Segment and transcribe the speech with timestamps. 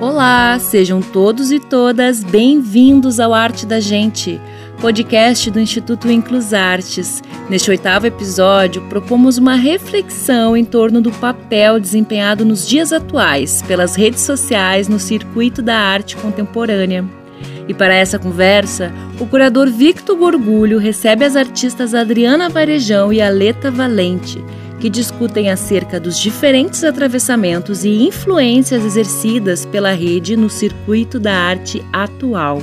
[0.00, 4.40] Olá, sejam todos e todas bem-vindos ao Arte da Gente,
[4.80, 7.22] podcast do Instituto Inclus Artes.
[7.48, 13.94] Neste oitavo episódio, propomos uma reflexão em torno do papel desempenhado nos dias atuais pelas
[13.94, 17.19] redes sociais no circuito da arte contemporânea.
[17.68, 23.70] E para essa conversa, o curador Victor Gorgulho recebe as artistas Adriana Varejão e Aleta
[23.70, 24.42] Valente
[24.80, 31.84] que discutem acerca dos diferentes atravessamentos e influências exercidas pela rede no circuito da arte
[31.92, 32.62] atual.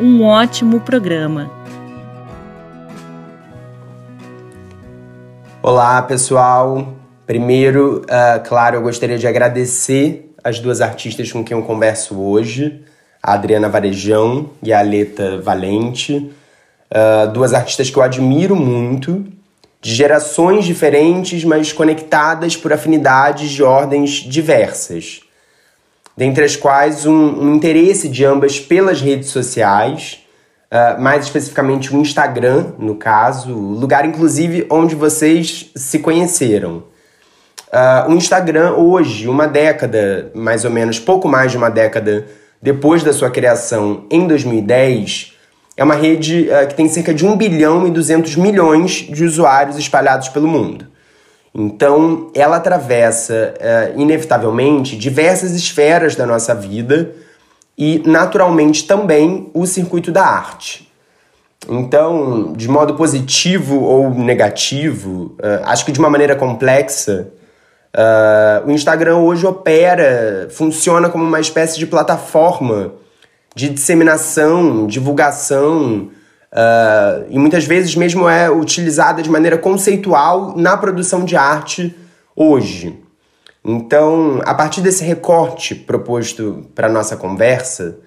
[0.00, 1.48] Um ótimo programa!
[5.62, 6.94] Olá, pessoal!
[7.24, 12.82] Primeiro, uh, claro, eu gostaria de agradecer as duas artistas com quem eu converso hoje,
[13.22, 16.30] a Adriana Varejão e a Aleta Valente.
[16.90, 19.26] Uh, duas artistas que eu admiro muito
[19.80, 25.20] de gerações diferentes, mas conectadas por afinidades de ordens diversas,
[26.16, 30.24] dentre as quais um, um interesse de ambas pelas redes sociais,
[30.72, 36.84] uh, mais especificamente o Instagram, no caso, lugar inclusive onde vocês se conheceram.
[37.68, 42.26] Uh, o Instagram, hoje, uma década, mais ou menos, pouco mais de uma década
[42.60, 45.34] depois da sua criação em 2010,
[45.76, 49.78] é uma rede uh, que tem cerca de 1 bilhão e 200 milhões de usuários
[49.78, 50.86] espalhados pelo mundo.
[51.54, 57.12] Então, ela atravessa, uh, inevitavelmente, diversas esferas da nossa vida
[57.76, 60.88] e, naturalmente, também o circuito da arte.
[61.68, 67.28] Então, de modo positivo ou negativo, uh, acho que de uma maneira complexa,
[68.66, 72.92] o Instagram hoje opera, funciona como uma espécie de plataforma
[73.54, 76.10] de disseminação, divulgação,
[76.52, 81.92] uh, e muitas vezes mesmo é utilizada de maneira conceitual na produção de arte
[82.36, 83.02] hoje.
[83.64, 87.98] Então, a partir desse recorte proposto para nossa conversa,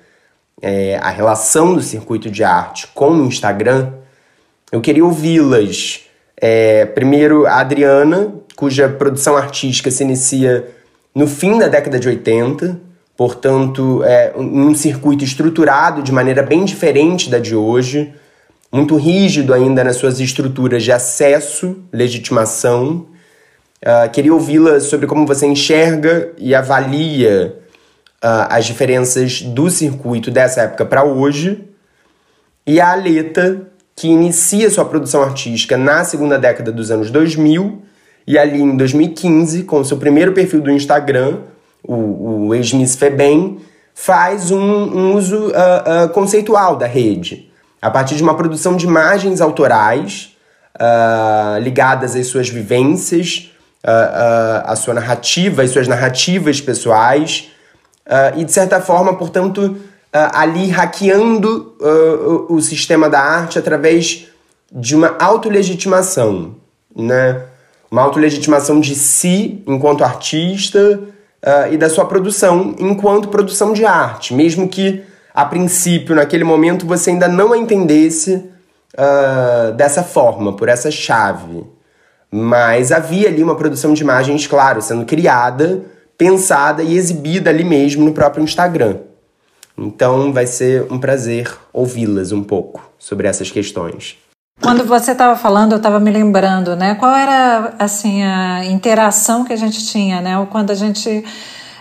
[0.61, 3.91] é, a relação do circuito de arte com o Instagram,
[4.71, 6.05] eu queria ouvi-las.
[6.37, 10.67] É, primeiro, a Adriana, cuja produção artística se inicia
[11.15, 12.79] no fim da década de 80,
[13.17, 18.13] portanto, é um circuito estruturado de maneira bem diferente da de hoje,
[18.71, 23.07] muito rígido ainda nas suas estruturas de acesso, legitimação.
[23.81, 27.57] Uh, queria ouvi-la sobre como você enxerga e avalia
[28.23, 31.67] uh, as diferenças do circuito dessa época para hoje.
[32.67, 33.63] E a Aleta,
[33.95, 37.89] que inicia sua produção artística na segunda década dos anos 2000
[38.25, 41.39] e ali em 2015, com seu primeiro perfil do Instagram,
[41.83, 43.59] o, o ex-Miss Febem,
[43.93, 47.51] faz um, um uso uh, uh, conceitual da rede,
[47.81, 50.35] a partir de uma produção de imagens autorais
[50.75, 53.49] uh, ligadas às suas vivências,
[54.63, 57.49] à sua narrativa, às suas narrativas pessoais,
[58.37, 59.75] e de certa forma, portanto,
[60.13, 61.75] ali hackeando
[62.47, 64.27] o sistema da arte através
[64.71, 66.57] de uma autolegitimação,
[66.95, 67.41] né?
[67.91, 70.99] Uma autolegitimação de si enquanto artista,
[71.41, 75.03] uh, e da sua produção enquanto produção de arte, mesmo que
[75.33, 78.35] a princípio, naquele momento, você ainda não a entendesse
[78.93, 81.65] uh, dessa forma, por essa chave.
[82.29, 85.83] Mas havia ali uma produção de imagens, claro, sendo criada,
[86.17, 88.97] pensada e exibida ali mesmo no próprio Instagram.
[89.77, 94.17] Então vai ser um prazer ouvi-las um pouco sobre essas questões.
[94.61, 96.93] Quando você estava falando, eu estava me lembrando, né?
[96.93, 100.47] Qual era assim a interação que a gente tinha, né?
[100.51, 101.25] Quando a gente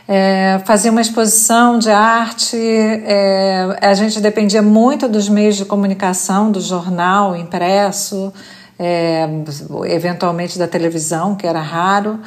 [0.09, 6.51] é, fazia uma exposição de arte, é, a gente dependia muito dos meios de comunicação,
[6.51, 8.33] do jornal impresso,
[8.79, 9.29] é,
[9.85, 12.19] eventualmente da televisão, que era raro.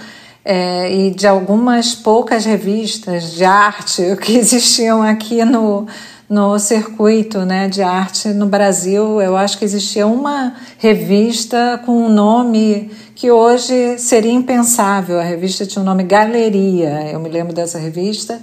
[0.45, 5.87] É, e de algumas poucas revistas de arte que existiam aqui no,
[6.29, 9.22] no circuito né, de arte no Brasil.
[9.22, 15.19] Eu acho que existia uma revista com um nome que hoje seria impensável.
[15.19, 18.39] A revista tinha o um nome Galeria, eu me lembro dessa revista.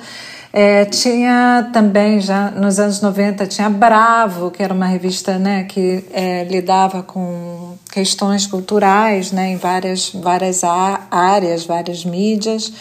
[0.52, 6.04] É, tinha também, já nos anos 90, tinha Bravo, que era uma revista né, que
[6.12, 12.72] é, lidava com questões culturais né, em várias, várias áreas, várias mídias.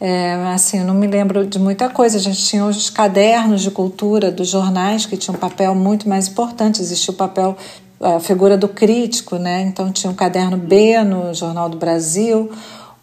[0.00, 2.16] É, assim, não me lembro de muita coisa.
[2.16, 6.26] A gente tinha os cadernos de cultura dos jornais que tinham um papel muito mais
[6.26, 6.82] importante.
[6.82, 7.56] Existia o papel,
[8.00, 9.62] a figura do crítico, né?
[9.62, 12.50] Então tinha o caderno B no Jornal do Brasil,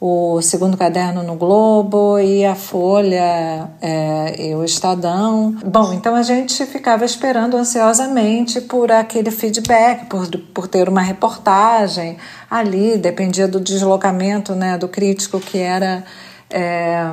[0.02, 5.56] o segundo caderno no Globo e a Folha é, e o Estadão.
[5.66, 12.18] Bom, então a gente ficava esperando ansiosamente por aquele feedback, por, por ter uma reportagem
[12.50, 16.06] ali, dependia do deslocamento né, do crítico que era
[16.50, 17.06] é,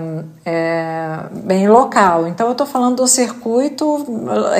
[0.44, 2.28] é, bem local.
[2.28, 4.06] Então eu estou falando do circuito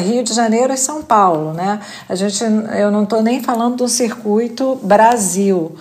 [0.00, 1.80] Rio de Janeiro e São Paulo, né?
[2.08, 2.42] A gente,
[2.78, 5.76] eu não estou nem falando do circuito Brasil.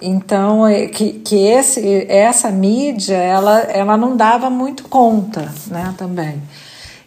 [0.00, 6.42] Então, é, que, que esse, essa mídia, ela, ela não dava muito conta, né, também.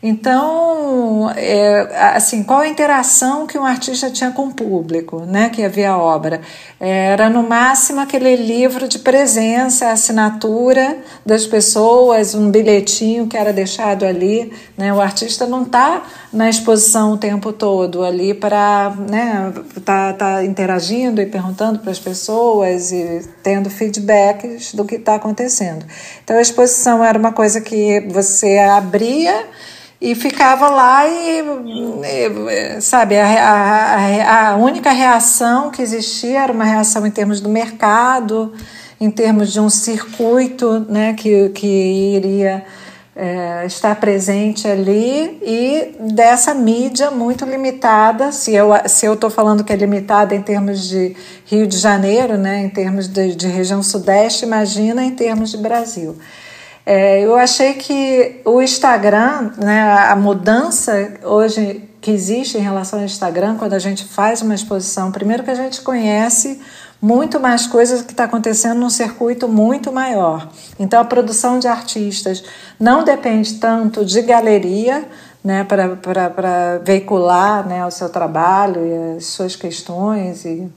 [0.02, 5.62] Então, é, assim, qual a interação que um artista tinha com o público, né, que
[5.62, 6.40] havia a obra?
[6.80, 14.06] Era no máximo aquele livro de presença, assinatura das pessoas, um bilhetinho que era deixado
[14.06, 14.54] ali.
[14.78, 14.94] Né?
[14.94, 19.52] O artista não está na exposição o tempo todo ali para né,
[19.84, 25.86] tá, tá interagindo e perguntando para as pessoas e tendo feedbacks do que está acontecendo.
[26.24, 29.46] Então, a exposição era uma coisa que você abria
[30.02, 36.64] e ficava lá e, e sabe, a, a, a, única reação que existia era uma
[36.64, 38.54] reação em termos do mercado,
[39.00, 41.68] em termos de um circuito né, que, que
[42.16, 42.64] iria
[43.14, 49.66] é, estar presente ali e dessa mídia muito limitada, se eu se eu estou falando
[49.66, 51.14] que é limitada em termos de
[51.46, 56.16] Rio de Janeiro, né, em termos de, de região sudeste, imagina em termos de Brasil.
[56.92, 63.06] É, eu achei que o Instagram, né, a mudança hoje que existe em relação ao
[63.06, 66.60] Instagram, quando a gente faz uma exposição, primeiro que a gente conhece
[67.00, 70.50] muito mais coisas que está acontecendo num circuito muito maior.
[70.80, 72.44] Então, a produção de artistas
[72.80, 75.08] não depende tanto de galeria
[75.44, 80.68] né, para veicular né, o seu trabalho e as suas questões e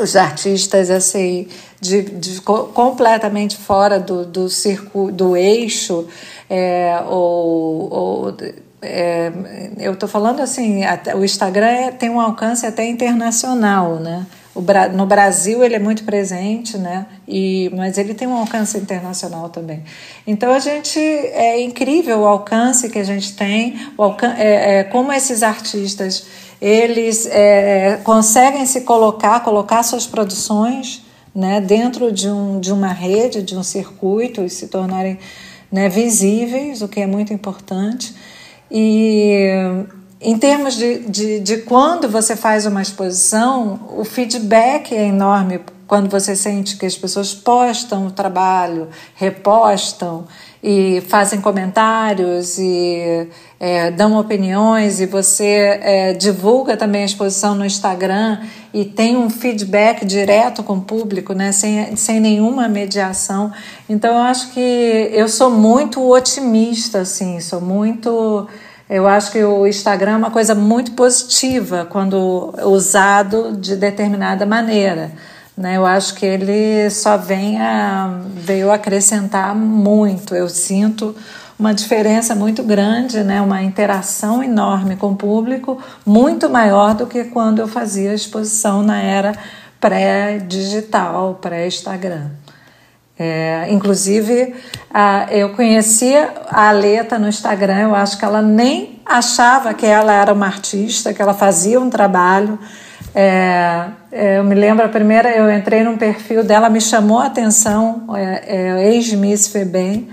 [0.00, 1.48] os artistas assim
[1.80, 6.06] de, de, completamente fora do, do circo do eixo
[6.48, 8.36] é, ou, ou
[8.80, 9.30] é,
[9.78, 10.82] eu estou falando assim
[11.14, 14.26] o Instagram é, tem um alcance até internacional né?
[14.54, 14.60] O,
[14.94, 17.06] no Brasil ele é muito presente né?
[17.28, 19.82] E mas ele tem um alcance internacional também.
[20.26, 25.12] Então a gente é incrível o alcance que a gente tem o é, é, como
[25.12, 26.26] esses artistas
[26.62, 31.02] eles é, conseguem se colocar, colocar suas produções
[31.34, 35.18] né, dentro de, um, de uma rede, de um circuito e se tornarem
[35.72, 38.14] né, visíveis, o que é muito importante.
[38.70, 39.48] E
[40.20, 46.08] em termos de, de, de quando você faz uma exposição, o feedback é enorme quando
[46.08, 50.28] você sente que as pessoas postam o trabalho, repostam
[50.62, 53.26] e fazem comentários e
[53.58, 58.38] é, dão opiniões e você é, divulga também a exposição no Instagram
[58.72, 63.52] e tem um feedback direto com o público, né, sem, sem nenhuma mediação.
[63.88, 68.46] Então eu acho que eu sou muito otimista, assim, sou muito.
[68.88, 75.10] Eu acho que o Instagram é uma coisa muito positiva quando usado de determinada maneira.
[75.56, 75.76] Né?
[75.76, 80.34] Eu acho que ele só vem a, veio acrescentar muito.
[80.34, 81.14] Eu sinto
[81.58, 83.40] uma diferença muito grande, né?
[83.40, 89.00] uma interação enorme com o público, muito maior do que quando eu fazia exposição na
[89.00, 89.32] era
[89.78, 92.30] pré-digital, pré-Instagram.
[93.18, 94.54] É, inclusive,
[94.92, 100.12] a, eu conhecia a Aleta no Instagram, eu acho que ela nem achava que ela
[100.12, 102.58] era uma artista, que ela fazia um trabalho.
[103.14, 107.26] É, é, eu me lembro a primeira, eu entrei num perfil dela, me chamou a
[107.26, 110.08] atenção, é, é, ex-Miss Febem,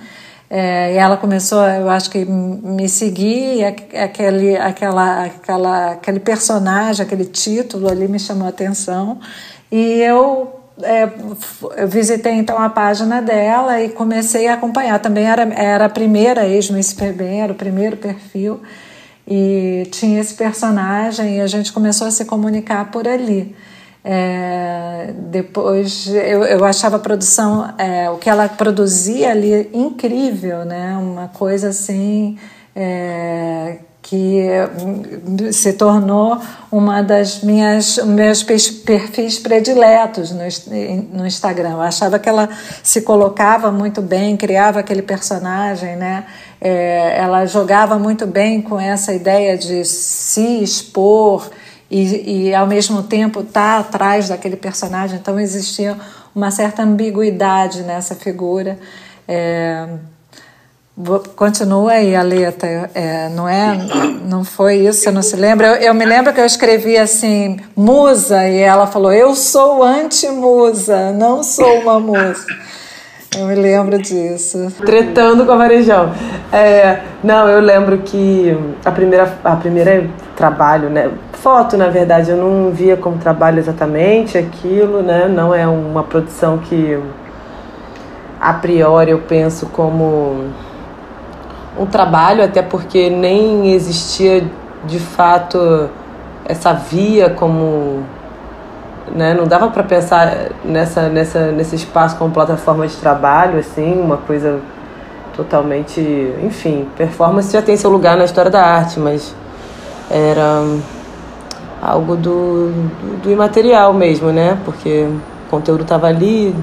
[0.50, 7.26] é, e ela começou, eu acho que me seguir, aquele, aquela, aquela, aquele personagem, aquele
[7.26, 9.20] título ali me chamou a atenção,
[9.72, 11.10] e eu é,
[11.78, 14.98] eu visitei então a página dela e comecei a acompanhar.
[15.00, 18.62] Também era, era a primeira ex-Miss Febem, era o primeiro perfil.
[19.30, 23.56] E tinha esse personagem e a gente começou a se comunicar por ali.
[24.04, 30.98] É, depois eu, eu achava a produção, é, o que ela produzia ali incrível, né?
[30.98, 32.38] Uma coisa assim
[32.76, 33.80] é,
[34.10, 34.42] que
[35.54, 40.42] se tornou uma das minhas meus perfis prediletos no,
[41.14, 41.74] no Instagram.
[41.74, 42.50] Eu achava que ela
[42.82, 46.26] se colocava muito bem, criava aquele personagem, né?
[46.60, 51.48] É, ela jogava muito bem com essa ideia de se expor
[51.90, 55.20] e, e ao mesmo tempo estar tá atrás daquele personagem.
[55.20, 55.96] Então existia
[56.34, 58.80] uma certa ambiguidade nessa figura.
[59.28, 59.88] É,
[61.34, 63.78] Continua aí a letra, é, não é?
[64.26, 65.00] Não foi isso?
[65.00, 65.68] Você não se lembra?
[65.68, 71.14] Eu, eu, me lembro que eu escrevi assim, musa, e ela falou: Eu sou anti-musa,
[71.14, 72.46] não sou uma musa.
[73.38, 74.74] Eu me lembro disso.
[74.86, 76.12] Tretando com a Varejão.
[76.52, 81.10] É, não, eu lembro que a primeira, a primeira trabalho, né?
[81.32, 85.30] Foto, na verdade, eu não via como trabalho exatamente aquilo, né?
[85.30, 87.00] Não é uma produção que
[88.42, 90.50] a priori eu penso como
[91.80, 94.44] um trabalho, até porque nem existia
[94.86, 95.90] de fato
[96.46, 98.04] essa via como.
[99.16, 99.34] Né?
[99.34, 104.60] Não dava para pensar nessa, nessa, nesse espaço como plataforma de trabalho, assim, uma coisa
[105.36, 106.02] totalmente.
[106.44, 109.34] Enfim, performance já tem seu lugar na história da arte, mas
[110.12, 110.64] era
[111.82, 114.58] algo do, do, do imaterial mesmo, né?
[114.66, 115.08] Porque
[115.48, 116.54] o conteúdo estava ali,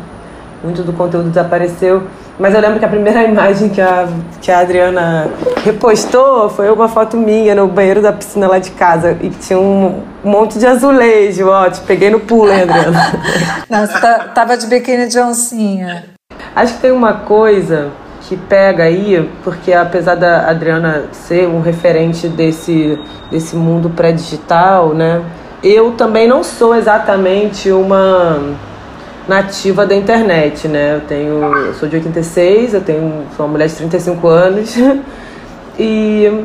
[0.62, 2.04] muito do conteúdo desapareceu.
[2.38, 4.06] Mas eu lembro que a primeira imagem que a,
[4.40, 5.30] que a Adriana
[5.64, 9.16] repostou foi uma foto minha no banheiro da piscina lá de casa.
[9.20, 11.68] E tinha um monte de azulejo, ó.
[11.70, 12.98] Te peguei no pulo, hein, Adriana?
[13.86, 16.04] Você tá, tava de biquíni de oncinha.
[16.54, 17.90] Acho que tem uma coisa
[18.22, 22.98] que pega aí, porque apesar da Adriana ser um referente desse,
[23.30, 25.22] desse mundo pré-digital, né?
[25.62, 28.40] Eu também não sou exatamente uma
[29.28, 30.96] nativa da internet, né?
[30.96, 34.74] Eu tenho, eu sou de 86, eu tenho, sou uma mulher de 35 anos
[35.78, 36.44] e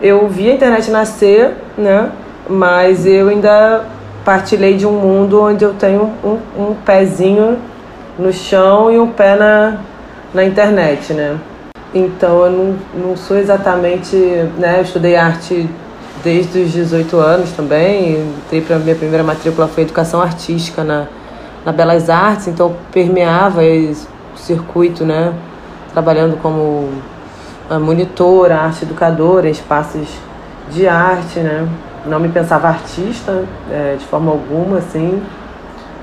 [0.00, 2.10] eu vi a internet nascer, né?
[2.48, 3.84] Mas eu ainda
[4.24, 7.58] partilhei de um mundo onde eu tenho um, um pezinho
[8.18, 9.78] no chão e um pé na,
[10.32, 11.38] na internet, né?
[11.94, 14.16] Então eu não, não sou exatamente,
[14.58, 14.76] né?
[14.78, 15.68] Eu estudei arte
[16.22, 18.32] desde os 18 anos também.
[18.44, 21.06] Entrei para minha primeira matrícula foi educação artística na
[21.64, 25.32] na Belas Artes, então permeava esse circuito, né?
[25.92, 26.90] Trabalhando como
[27.70, 30.08] ah, monitora, arte educadora, espaços
[30.70, 31.68] de arte, né?
[32.06, 35.22] Não me pensava artista é, de forma alguma, assim,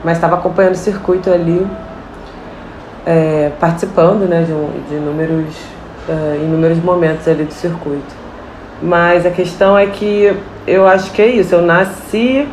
[0.03, 1.67] mas estava acompanhando o circuito ali,
[3.05, 4.43] é, participando, né?
[4.43, 5.55] De, de inúmeros,
[6.07, 8.19] é, inúmeros momentos ali do circuito.
[8.81, 10.33] Mas a questão é que
[10.65, 11.53] eu acho que é isso.
[11.53, 12.47] Eu nasci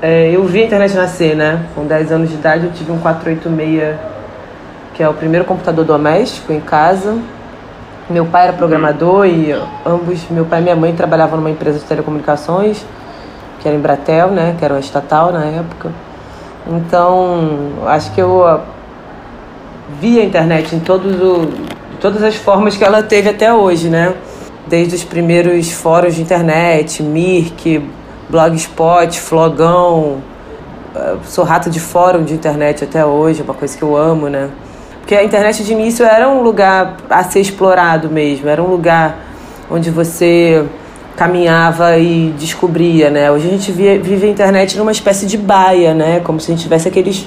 [0.00, 1.66] é, eu vi a internet nascer, né?
[1.74, 3.96] Com 10 anos de idade eu tive um 486,
[4.94, 7.18] que é o primeiro computador doméstico em casa.
[8.08, 9.52] Meu pai era programador e
[9.84, 12.84] ambos, meu pai e minha mãe, trabalhavam numa empresa de telecomunicações,
[13.60, 14.54] que era Embratel, né?
[14.58, 15.90] Que era uma estatal na época.
[16.66, 18.60] Então, acho que eu
[20.00, 21.48] vi a internet em todos o,
[22.00, 24.14] todas as formas que ela teve até hoje, né?
[24.66, 27.82] Desde os primeiros fóruns de internet, Mirk,
[28.28, 30.18] Blogspot, Flogão.
[30.94, 34.28] Eh, sou rata de fórum de internet até hoje, é uma coisa que eu amo,
[34.28, 34.50] né?
[35.00, 39.18] Porque a internet de início era um lugar a ser explorado mesmo, era um lugar
[39.70, 40.66] onde você
[41.16, 43.30] caminhava e descobria, né?
[43.30, 46.20] Hoje a gente vive a internet numa espécie de baia, né?
[46.20, 47.26] Como se a gente tivesse aqueles,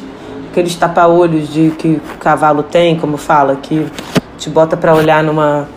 [0.51, 3.87] aqueles tapa-olhos de que o cavalo tem, como fala, que
[4.37, 5.67] te bota para olhar numa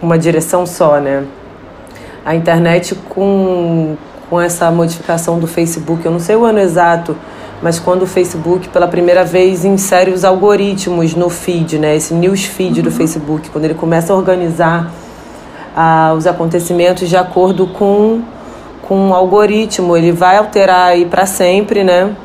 [0.00, 1.24] uma direção só, né?
[2.24, 3.96] A internet com
[4.28, 6.04] com essa modificação do Facebook.
[6.04, 7.16] Eu não sei o ano exato,
[7.62, 11.96] mas quando o Facebook pela primeira vez insere os algoritmos no feed, né?
[11.96, 14.90] Esse news feed do Facebook, quando ele começa a organizar
[15.76, 18.22] ah, os acontecimentos de acordo com
[18.88, 22.16] com um algoritmo, ele vai alterar aí para sempre, né?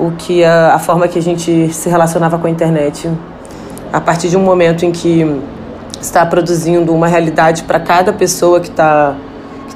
[0.00, 3.08] O que a, a forma que a gente se relacionava com a internet.
[3.92, 5.40] A partir de um momento em que
[6.00, 9.14] está produzindo uma realidade para cada pessoa que está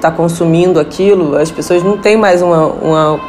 [0.01, 3.19] está consumindo aquilo, as pessoas não têm mais uma, uma.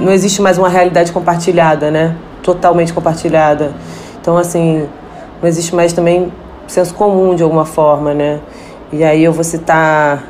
[0.00, 2.16] Não existe mais uma realidade compartilhada, né?
[2.42, 3.74] Totalmente compartilhada.
[4.18, 4.88] Então, assim,
[5.42, 6.32] não existe mais também
[6.66, 8.40] senso comum de alguma forma, né?
[8.90, 10.24] E aí eu vou citar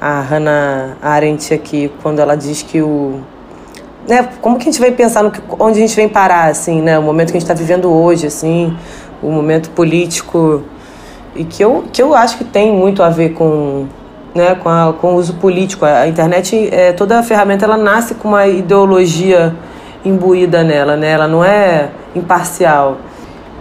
[0.00, 3.20] a Hannah Arendt aqui, quando ela diz que o.
[4.08, 6.82] Né, como que a gente vai pensar no que, onde a gente vem parar, assim,
[6.82, 6.98] né?
[6.98, 8.76] O momento que a gente está vivendo hoje, assim,
[9.22, 10.64] o momento político.
[11.36, 13.86] E que eu, que eu acho que tem muito a ver com
[14.36, 15.84] né, com, a, com o uso político.
[15.84, 19.54] A internet, é, toda a ferramenta, ela nasce com uma ideologia
[20.04, 21.10] imbuída nela, né?
[21.10, 22.98] Ela não é imparcial.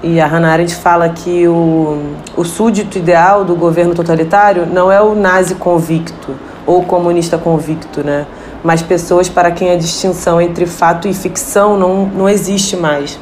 [0.03, 5.01] E a Hannah Arendt fala que o, o súdito ideal do governo totalitário não é
[5.01, 8.27] o nazi convicto ou comunista convicto, né?
[8.63, 13.20] Mas pessoas para quem a distinção entre fato e ficção não, não existe mais.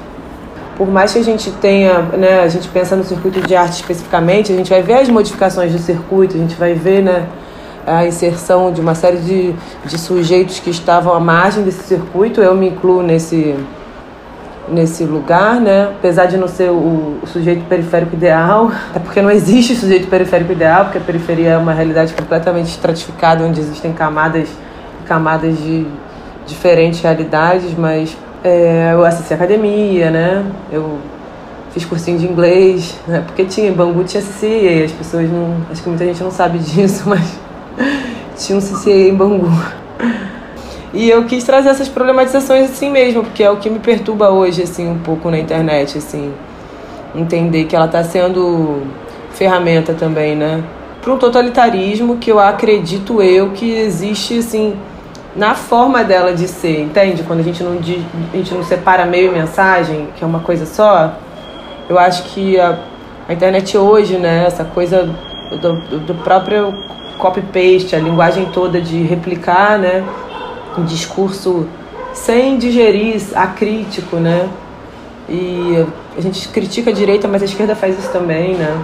[0.75, 4.51] Por mais que a gente tenha, né, a gente pensa no circuito de arte especificamente,
[4.51, 7.27] a gente vai ver as modificações do circuito, a gente vai ver, né,
[7.85, 12.41] a inserção de uma série de, de sujeitos que estavam à margem desse circuito.
[12.41, 13.55] Eu me incluo nesse,
[14.69, 15.89] nesse lugar, né?
[15.97, 20.51] Apesar de não ser o, o sujeito periférico ideal, é porque não existe sujeito periférico
[20.51, 24.49] ideal, porque a periferia é uma realidade completamente estratificada, onde existem camadas
[25.05, 25.85] camadas de
[26.45, 30.45] diferentes realidades, mas é, eu assisti academia, né?
[30.71, 30.97] Eu
[31.71, 33.23] fiz cursinho de inglês, né?
[33.25, 35.57] Porque tinha, Bangu tinha CCA, as pessoas não.
[35.71, 37.39] Acho que muita gente não sabe disso, mas
[38.37, 39.49] tinha um CCA em Bangu.
[40.93, 44.61] E eu quis trazer essas problematizações assim mesmo, porque é o que me perturba hoje,
[44.61, 46.31] assim, um pouco na internet, assim.
[47.15, 48.83] Entender que ela está sendo
[49.31, 50.63] ferramenta também, né?
[51.01, 54.75] Para um totalitarismo que eu acredito eu que existe, assim,
[55.35, 57.23] na forma dela de ser, entende?
[57.23, 60.65] Quando a gente não, a gente não separa meio e mensagem, que é uma coisa
[60.65, 61.15] só,
[61.89, 62.77] eu acho que a,
[63.27, 65.09] a internet hoje, né, essa coisa
[65.59, 66.71] do, do próprio
[67.17, 70.03] copy-paste, a linguagem toda de replicar, né,
[70.77, 71.67] um discurso
[72.13, 74.49] sem digerir acrítico, né,
[75.29, 75.85] e
[76.17, 78.77] a gente critica a direita, mas a esquerda faz isso também, né,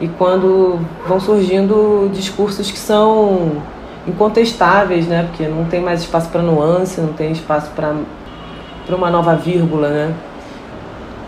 [0.00, 3.62] e quando vão surgindo discursos que são
[4.06, 7.94] incontestáveis, né, porque não tem mais espaço para nuance, não tem espaço para
[8.96, 10.14] uma nova vírgula, né,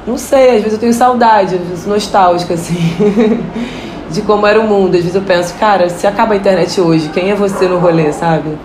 [0.06, 2.76] não sei, às vezes eu tenho saudade, às vezes nostálgica, assim,
[4.12, 4.94] de como era o mundo.
[4.94, 8.12] Às vezes eu penso, cara, se acaba a internet hoje, quem é você no rolê,
[8.12, 8.56] sabe?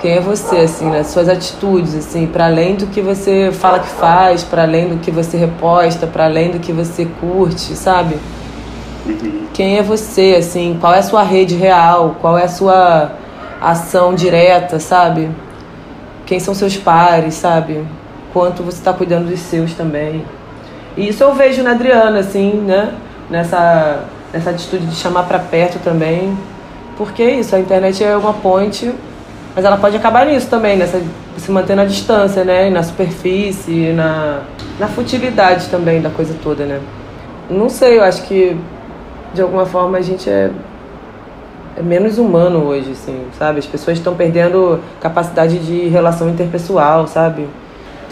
[0.00, 3.88] Quem é você, assim, nas suas atitudes, assim, para além do que você fala que
[3.88, 8.16] faz, para além do que você reposta, para além do que você curte, sabe?
[9.52, 13.12] Quem é você, assim, qual é a sua rede real, qual é a sua
[13.60, 15.30] ação direta, sabe?
[16.26, 17.84] Quem são seus pares, sabe?
[18.32, 20.24] Quanto você está cuidando dos seus também.
[20.96, 22.92] E isso eu vejo na Adriana, assim, né?
[23.30, 26.36] Nessa, nessa atitude de chamar para perto também.
[26.98, 28.92] Porque é isso, a internet é uma ponte,
[29.54, 31.00] mas ela pode acabar nisso também, nessa
[31.36, 32.68] se manter na distância, né?
[32.70, 34.42] Na superfície, na,
[34.78, 36.80] na futilidade também da coisa toda, né?
[37.48, 38.56] Não sei, eu acho que
[39.32, 40.50] de alguma forma a gente é,
[41.76, 43.58] é menos humano hoje, assim, sabe?
[43.60, 47.48] As pessoas estão perdendo capacidade de relação interpessoal, sabe?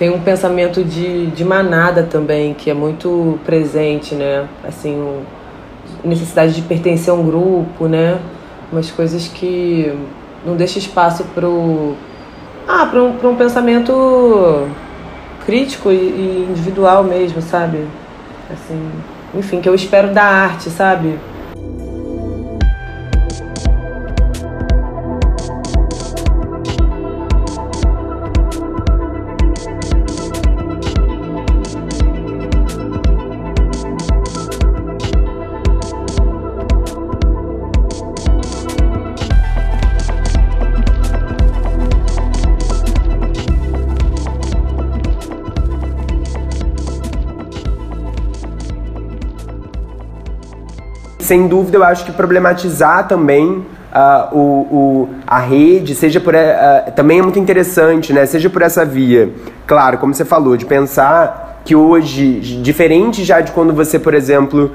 [0.03, 4.49] tem um pensamento de, de manada também, que é muito presente, né?
[4.67, 5.23] Assim, o,
[6.05, 8.19] necessidade de pertencer a um grupo, né?
[8.71, 9.93] Umas coisas que
[10.45, 11.47] não deixa espaço para
[12.67, 14.69] ah, para um, um pensamento
[15.45, 17.87] crítico e, e individual mesmo, sabe?
[18.51, 18.91] Assim,
[19.35, 21.19] enfim, que eu espero da arte, sabe?
[51.33, 56.35] Sem dúvida, eu acho que problematizar também Uh, o, o, a rede, seja por.
[56.35, 58.25] Uh, também é muito interessante, né?
[58.25, 59.29] Seja por essa via.
[59.67, 64.73] Claro, como você falou, de pensar que hoje, diferente já de quando você, por exemplo,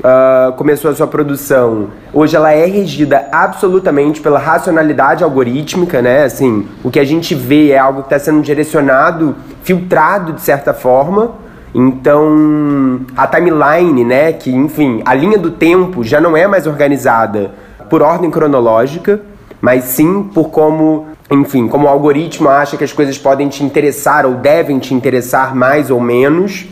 [0.00, 6.24] uh, começou a sua produção, hoje ela é regida absolutamente pela racionalidade algorítmica, né?
[6.24, 10.74] Assim, o que a gente vê é algo que está sendo direcionado, filtrado de certa
[10.74, 11.47] forma.
[11.74, 17.52] Então, a timeline, né, que enfim, a linha do tempo já não é mais organizada
[17.90, 19.20] por ordem cronológica,
[19.60, 24.24] mas sim por como, enfim, como o algoritmo acha que as coisas podem te interessar
[24.24, 26.66] ou devem te interessar mais ou menos.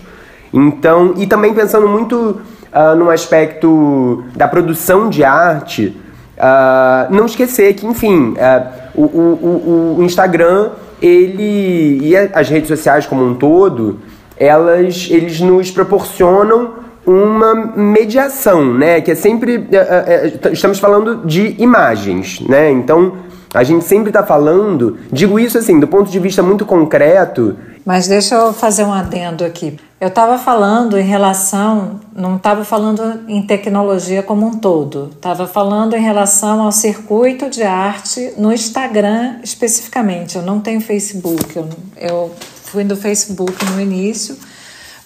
[0.52, 2.40] Então, e também pensando muito
[2.72, 5.96] uh, no aspecto da produção de arte,
[6.38, 10.70] uh, não esquecer que, enfim, uh, o, o, o Instagram,
[11.02, 13.98] ele e as redes sociais como um todo,
[14.37, 19.01] elas, eles nos proporcionam uma mediação, né?
[19.01, 19.66] Que é sempre.
[19.70, 22.70] É, é, é estamos falando de imagens, né?
[22.70, 23.12] Então,
[23.55, 24.99] a gente sempre está falando.
[25.11, 27.57] Digo isso assim, do ponto de vista muito concreto.
[27.85, 29.79] Mas deixa eu fazer um adendo aqui.
[29.99, 35.94] Eu estava falando em relação, não estava falando em tecnologia como um todo, estava falando
[35.94, 40.37] em relação ao circuito de arte no Instagram especificamente.
[40.37, 42.31] Eu não tenho Facebook, eu, eu
[42.76, 44.36] fui do Facebook no início,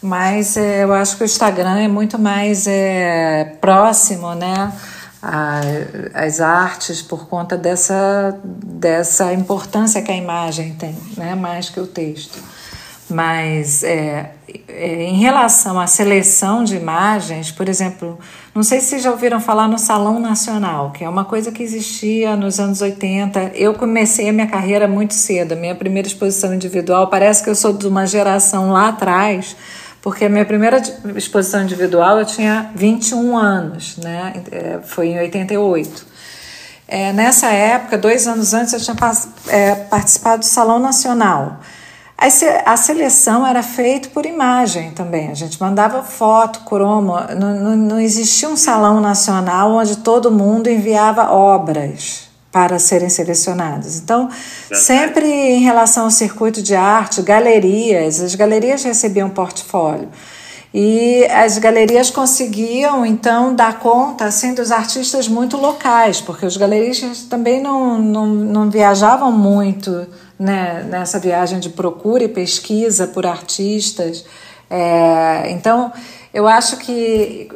[0.03, 4.73] mas é, eu acho que o Instagram é muito mais é, próximo, né?
[6.15, 11.37] as artes por conta dessa, dessa importância que a imagem tem, né?
[11.37, 12.43] mais que o texto.
[13.11, 14.31] Mas é,
[14.69, 18.19] é, em relação à seleção de imagens, por exemplo,
[18.55, 22.37] não sei se já ouviram falar no Salão Nacional, que é uma coisa que existia
[22.37, 23.53] nos anos 80.
[23.55, 27.09] Eu comecei a minha carreira muito cedo, a minha primeira exposição individual.
[27.09, 29.57] Parece que eu sou de uma geração lá atrás,
[30.01, 30.81] porque a minha primeira
[31.17, 34.33] exposição individual eu tinha 21 anos, né?
[34.51, 36.07] É, foi em 88.
[36.93, 38.97] É, nessa época, dois anos antes, eu tinha
[39.47, 41.61] é, participado do Salão Nacional.
[42.67, 45.31] A seleção era feita por imagem também.
[45.31, 47.15] A gente mandava foto, cromo.
[47.39, 53.97] Não, não, não existia um salão nacional onde todo mundo enviava obras para serem selecionadas.
[53.99, 54.29] Então,
[54.73, 60.09] sempre em relação ao circuito de arte, galerias, as galerias recebiam portfólio.
[60.73, 67.23] E as galerias conseguiam, então, dar conta assim, dos artistas muito locais, porque os galeristas
[67.23, 70.07] também não, não, não viajavam muito
[70.41, 74.25] né, nessa viagem de procura e pesquisa por artistas.
[74.71, 75.93] É, então,
[76.33, 77.47] eu acho que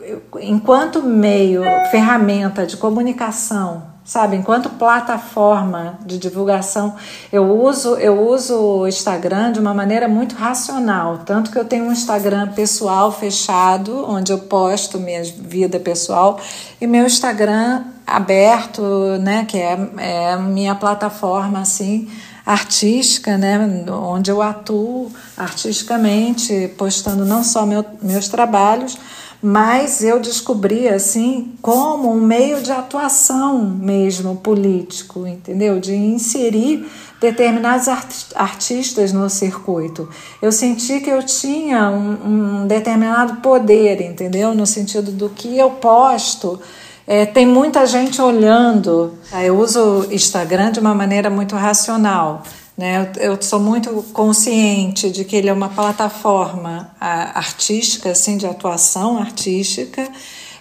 [0.43, 6.95] enquanto meio, ferramenta de comunicação, sabe, enquanto plataforma de divulgação,
[7.33, 11.87] eu uso eu uso o Instagram de uma maneira muito racional, tanto que eu tenho
[11.87, 16.39] um Instagram pessoal fechado, onde eu posto minha vida pessoal,
[16.79, 18.83] e meu Instagram aberto,
[19.23, 22.11] né, que é, é minha plataforma assim
[22.45, 23.59] artística, né,
[23.91, 28.99] onde eu atuo artisticamente, postando não só meu, meus trabalhos,
[29.43, 35.79] mas eu descobri assim como um meio de atuação mesmo político, entendeu?
[35.79, 37.87] De inserir determinados
[38.35, 40.09] artistas no circuito.
[40.41, 44.55] Eu senti que eu tinha um, um determinado poder, entendeu?
[44.55, 46.59] No sentido do que eu posto
[47.07, 49.19] é, tem muita gente olhando.
[49.43, 52.43] Eu uso o Instagram de uma maneira muito racional.
[52.77, 53.13] Né?
[53.17, 59.19] Eu, eu sou muito consciente de que ele é uma plataforma artística, assim, de atuação
[59.19, 60.09] artística,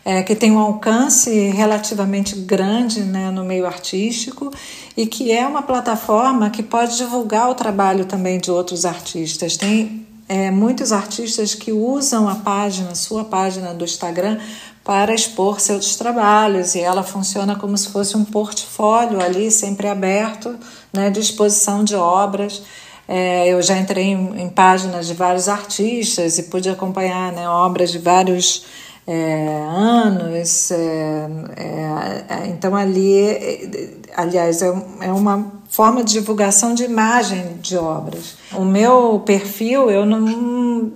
[0.06, 4.51] é, que tem um alcance relativamente grande né, no meio artístico
[4.97, 9.56] e que é uma plataforma que pode divulgar o trabalho também de outros artistas.
[9.56, 14.39] Tem é, muitos artistas que usam a página, sua página do Instagram,
[14.83, 20.55] para expor seus trabalhos e ela funciona como se fosse um portfólio ali, sempre aberto,
[20.91, 22.61] né, de exposição de obras.
[23.07, 27.91] É, eu já entrei em, em, páginas de vários artistas e pude acompanhar né, obras
[27.91, 28.65] de vários
[29.07, 30.71] é, anos.
[30.71, 34.67] É, é, é então, ali, aliás, é,
[35.01, 38.35] é uma forma de divulgação de imagem de obras.
[38.53, 40.91] O meu perfil, eu não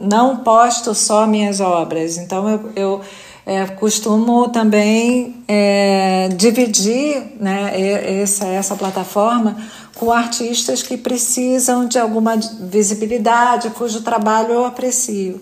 [0.00, 3.00] não posto só minhas obras, então eu, eu
[3.46, 9.56] é, costumo também é, dividir né, essa, essa plataforma
[9.94, 15.40] com artistas que precisam de alguma visibilidade, cujo trabalho eu aprecio.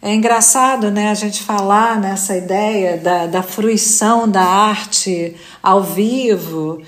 [0.00, 6.80] É engraçado né, a gente falar nessa ideia da, da fruição da arte ao vivo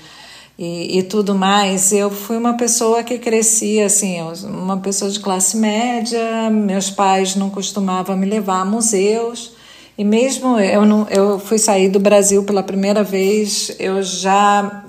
[0.61, 1.91] e, e, tudo mais.
[1.91, 7.49] Eu fui uma pessoa que crescia assim, uma pessoa de classe média, meus pais não
[7.49, 9.53] costumavam me levar a museus.
[9.97, 14.83] E mesmo eu não, eu fui sair do Brasil pela primeira vez, eu já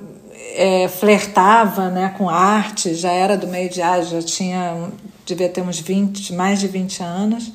[0.55, 4.77] é, flertava né, com arte, já era do meio de arte, já tinha,
[5.25, 7.51] devia ter uns 20, mais de 20 anos.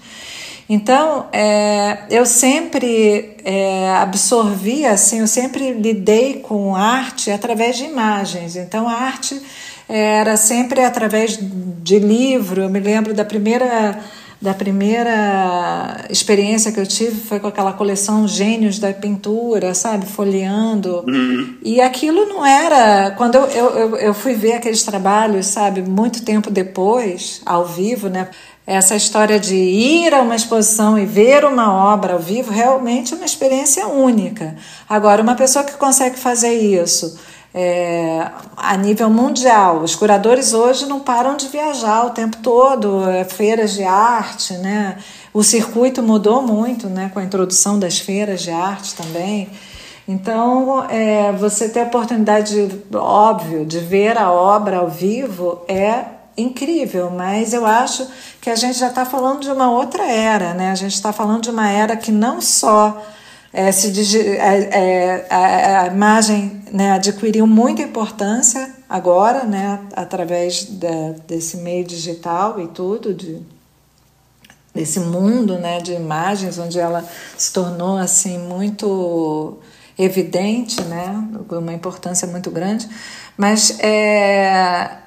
[0.70, 8.56] Então, é, eu sempre é, absorvi, assim, eu sempre lidei com arte através de imagens.
[8.58, 9.42] Então, a arte
[9.88, 12.62] era sempre através de livro.
[12.62, 13.98] Eu me lembro da primeira
[14.40, 20.06] da primeira experiência que eu tive foi com aquela coleção Gênios da Pintura, sabe?
[20.06, 21.04] Folheando.
[21.08, 21.56] Uhum.
[21.64, 23.12] E aquilo não era.
[23.18, 28.30] Quando eu, eu, eu fui ver aqueles trabalhos, sabe, muito tempo depois, ao vivo, né?
[28.68, 33.16] Essa história de ir a uma exposição e ver uma obra ao vivo realmente é
[33.16, 34.58] uma experiência única.
[34.90, 37.18] Agora, uma pessoa que consegue fazer isso
[37.54, 43.24] é, a nível mundial, os curadores hoje não param de viajar o tempo todo, é,
[43.24, 44.98] feiras de arte, né?
[45.34, 49.50] O circuito mudou muito, né, com a introdução das feiras de arte também.
[50.06, 57.10] Então, é, você ter a oportunidade, óbvio, de ver a obra ao vivo é incrível,
[57.10, 58.08] mas eu acho
[58.40, 60.72] que a gente já está falando de uma outra era, né?
[60.72, 63.02] A gente está falando de uma era que não só
[63.52, 71.16] é, se é, é, a, a, imagem né, adquiriu muita importância agora, né, através da,
[71.28, 73.42] desse meio digital e tudo, de,
[74.74, 77.04] desse mundo né, de imagens, onde ela
[77.38, 79.58] se tornou assim muito
[79.98, 82.88] evidente, né, uma importância muito grande,
[83.36, 84.98] mas é,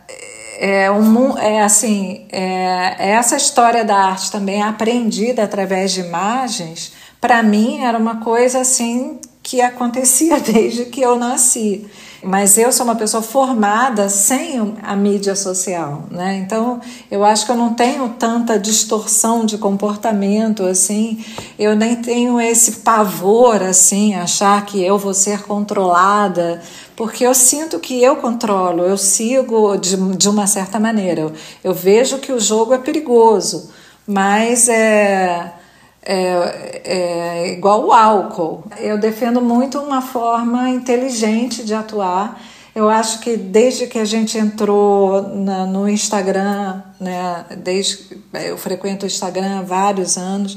[0.63, 7.43] é, um, é assim, é, essa história da arte também aprendida através de imagens, para
[7.43, 11.87] mim era uma coisa assim que acontecia desde que eu nasci.
[12.23, 16.37] Mas eu sou uma pessoa formada sem a mídia social, né?
[16.45, 16.79] Então
[17.11, 21.25] eu acho que eu não tenho tanta distorção de comportamento assim.
[21.59, 26.61] Eu nem tenho esse pavor assim, achar que eu vou ser controlada,
[27.01, 31.23] porque eu sinto que eu controlo, eu sigo de, de uma certa maneira.
[31.23, 31.33] Eu,
[31.65, 33.71] eu vejo que o jogo é perigoso,
[34.07, 35.51] mas é
[36.03, 38.65] é, é igual o álcool.
[38.79, 42.39] Eu defendo muito uma forma inteligente de atuar.
[42.75, 49.07] Eu acho que desde que a gente entrou na, no Instagram, né, desde eu frequento
[49.07, 50.55] o Instagram há vários anos,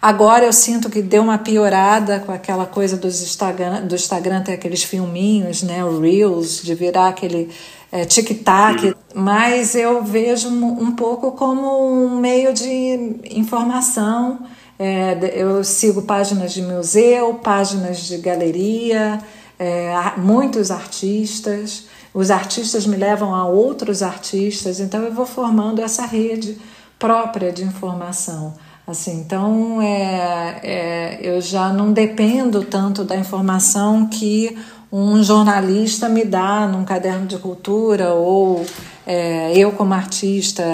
[0.00, 4.52] agora eu sinto que deu uma piorada com aquela coisa dos Instagram, do Instagram ter
[4.52, 7.50] aqueles filminhos, né, o Reels, de virar aquele
[7.90, 14.38] é, tic-tac, mas eu vejo um pouco como um meio de informação
[14.82, 19.20] é, eu sigo páginas de museu, páginas de galeria,
[19.58, 21.84] é, muitos artistas.
[22.14, 26.56] Os artistas me levam a outros artistas, então eu vou formando essa rede
[26.98, 28.54] própria de informação.
[28.90, 34.58] Assim, então é, é, eu já não dependo tanto da informação que
[34.90, 38.66] um jornalista me dá num caderno de cultura ou
[39.06, 40.64] é, eu como artista,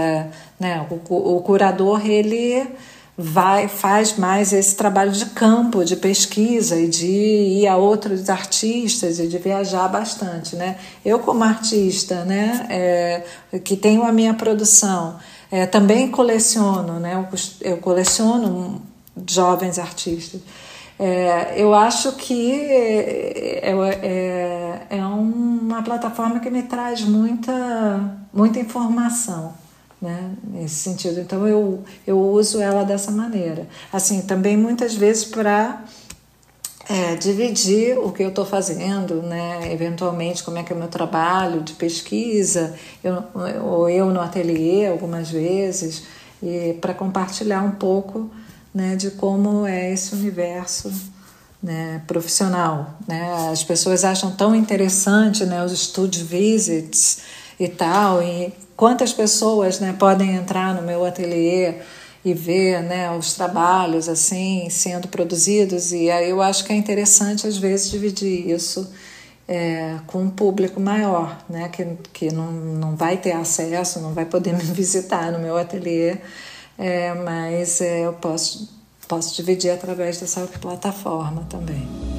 [0.59, 2.67] né, o, o curador ele
[3.19, 9.19] vai faz mais esse trabalho de campo, de pesquisa e de ir a outros artistas
[9.19, 10.77] e de viajar bastante, né?
[11.03, 15.17] Eu como artista, né, é, que tenho a minha produção,
[15.51, 17.15] é, também coleciono, né?
[17.15, 17.39] Eu,
[17.73, 18.83] eu coleciono
[19.29, 20.41] jovens artistas.
[20.99, 29.53] É, eu acho que é, é, é, uma plataforma que me traz muita, muita informação
[30.01, 31.21] né, nesse sentido.
[31.21, 33.69] Então eu, eu uso ela dessa maneira.
[33.93, 35.83] Assim, também muitas vezes para
[36.89, 40.89] é, dividir o que eu estou fazendo, né, eventualmente como é que é o meu
[40.89, 43.23] trabalho de pesquisa, eu,
[43.65, 46.05] ou eu no ateliê algumas vezes,
[46.43, 48.31] e para compartilhar um pouco
[48.73, 50.93] né, de como é esse universo
[51.63, 52.95] né, profissional.
[53.09, 53.51] Né?
[53.51, 57.19] As pessoas acham tão interessante né, os studio visits
[57.59, 61.77] e tal, e quantas pessoas né, podem entrar no meu ateliê
[62.27, 67.47] e ver né, os trabalhos assim sendo produzidos e aí eu acho que é interessante
[67.47, 68.93] às vezes dividir isso
[69.47, 74.25] é, com um público maior, né, que, que não, não vai ter acesso, não vai
[74.25, 76.17] poder me visitar no meu ateliê,
[76.77, 78.69] é, mas é, eu posso,
[79.07, 82.16] posso dividir através dessa plataforma também.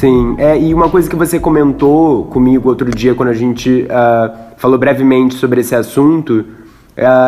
[0.00, 4.34] Sim, é, e uma coisa que você comentou comigo outro dia, quando a gente uh,
[4.56, 6.46] falou brevemente sobre esse assunto, uh,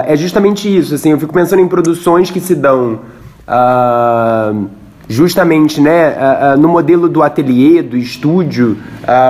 [0.06, 0.94] é justamente isso.
[0.94, 3.00] Assim, eu fico pensando em produções que se dão
[3.46, 4.66] uh,
[5.06, 6.16] justamente né,
[6.58, 8.78] no modelo do ateliê, do estúdio,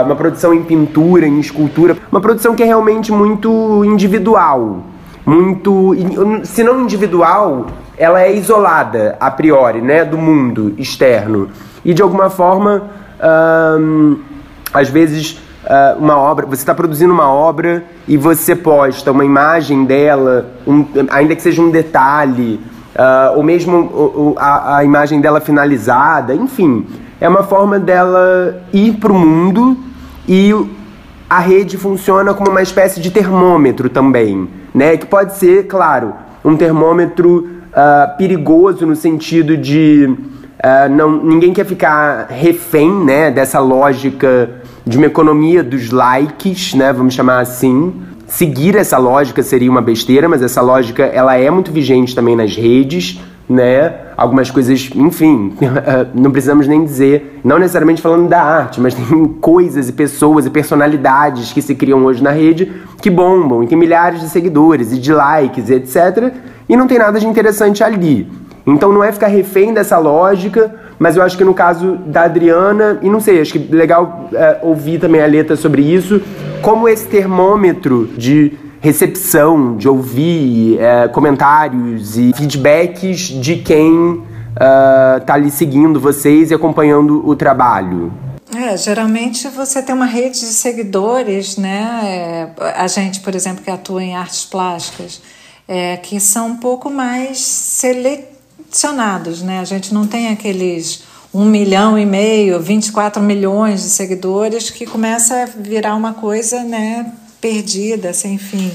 [0.07, 4.85] uma produção em pintura, em escultura, uma produção que é realmente muito individual.
[5.27, 5.97] Muito.
[6.45, 7.67] Se não individual,
[7.99, 11.49] ela é isolada a priori né, do mundo externo.
[11.85, 14.19] E de alguma forma um,
[14.73, 19.85] às vezes uh, uma obra, você está produzindo uma obra e você posta uma imagem
[19.85, 22.61] dela, um, ainda que seja um detalhe,
[22.97, 26.87] uh, ou mesmo a, a, imagem dela finalizada, enfim,
[27.21, 29.77] é uma forma dela ir para o mundo
[30.27, 30.53] e
[31.29, 34.97] a rede funciona como uma espécie de termômetro também, né?
[34.97, 36.13] Que pode ser, claro,
[36.45, 40.15] um termômetro uh, perigoso no sentido de
[40.62, 44.48] Uh, não, ninguém quer ficar refém né, dessa lógica
[44.87, 47.92] de uma economia dos likes, né, vamos chamar assim.
[48.29, 52.57] Seguir essa lógica seria uma besteira, mas essa lógica ela é muito vigente também nas
[52.57, 53.92] redes, né?
[54.16, 55.53] Algumas coisas, enfim,
[56.14, 60.51] não precisamos nem dizer, não necessariamente falando da arte, mas tem coisas e pessoas e
[60.51, 62.72] personalidades que se criam hoje na rede
[63.03, 66.33] que bombam e tem milhares de seguidores e de likes e etc.
[66.68, 68.31] E não tem nada de interessante ali.
[68.66, 72.98] Então não é ficar refém dessa lógica, mas eu acho que no caso da Adriana,
[73.03, 76.22] e não sei, acho que legal é, ouvir também a letra sobre isso,
[76.61, 84.22] como esse termômetro de recepção, de ouvir é, comentários e feedbacks de quem
[84.53, 88.12] está uh, ali seguindo vocês e acompanhando o trabalho?
[88.55, 92.01] É, geralmente você tem uma rede de seguidores, né?
[92.05, 95.22] É, a gente, por exemplo, que atua em artes plásticas,
[95.66, 97.38] é, que são um pouco mais
[98.73, 99.61] selecionados, né?
[99.61, 105.43] A gente não tem aqueles um milhão e meio, 24 milhões de seguidores que começa
[105.43, 107.13] a virar uma coisa, né?
[107.41, 108.71] Perdida, sem fim.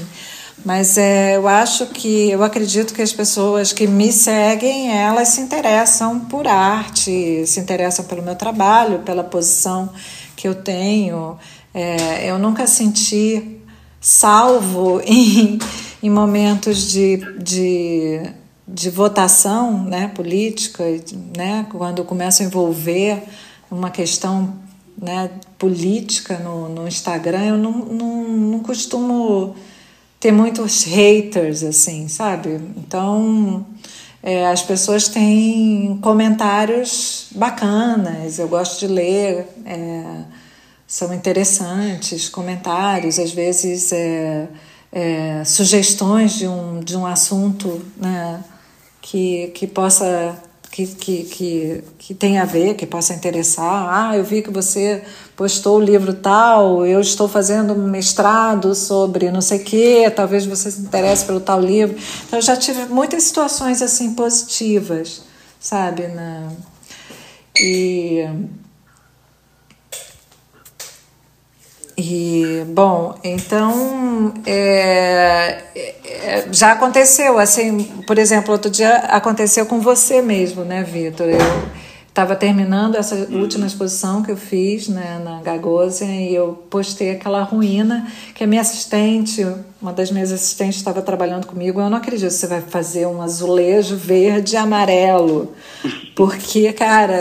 [0.64, 5.40] Mas é, eu acho que, eu acredito que as pessoas que me seguem, elas se
[5.40, 9.90] interessam por arte, se interessam pelo meu trabalho, pela posição
[10.34, 11.38] que eu tenho.
[11.72, 13.60] É, eu nunca senti
[14.00, 15.60] salvo em,
[16.02, 18.20] em momentos de, de,
[18.68, 20.84] de votação né, política,
[21.36, 23.22] né, quando eu começo a envolver
[23.70, 24.54] uma questão
[25.00, 29.56] né, política no, no Instagram, eu não, não, não costumo
[30.20, 32.60] ter muitos haters, assim, sabe?
[32.76, 33.64] Então,
[34.22, 40.24] é, as pessoas têm comentários bacanas, eu gosto de ler, é,
[40.86, 44.48] são interessantes comentários, às vezes é,
[44.90, 48.42] é sugestões de um, de um assunto né,
[49.08, 50.36] que, que possa
[50.70, 53.88] que, que, que, que tem a ver, que possa interessar.
[53.90, 55.02] Ah, eu vi que você
[55.34, 60.44] postou o livro tal, eu estou fazendo um mestrado sobre não sei o quê, talvez
[60.44, 61.96] você se interesse pelo tal livro.
[62.26, 65.22] Então, eu já tive muitas situações assim positivas,
[65.58, 66.06] sabe?
[66.08, 66.52] Na...
[67.58, 68.28] E
[72.00, 80.22] E, bom, então é, é, já aconteceu, assim, por exemplo, outro dia aconteceu com você
[80.22, 81.28] mesmo, né, Vitor?
[81.28, 81.40] Eu
[82.08, 87.42] estava terminando essa última exposição que eu fiz né, na Gagosian e eu postei aquela
[87.42, 89.44] ruína que a minha assistente,
[89.82, 93.22] uma das minhas assistentes estava trabalhando comigo, eu não acredito que você vai fazer um
[93.22, 95.52] azulejo verde e amarelo,
[96.14, 97.18] porque, cara,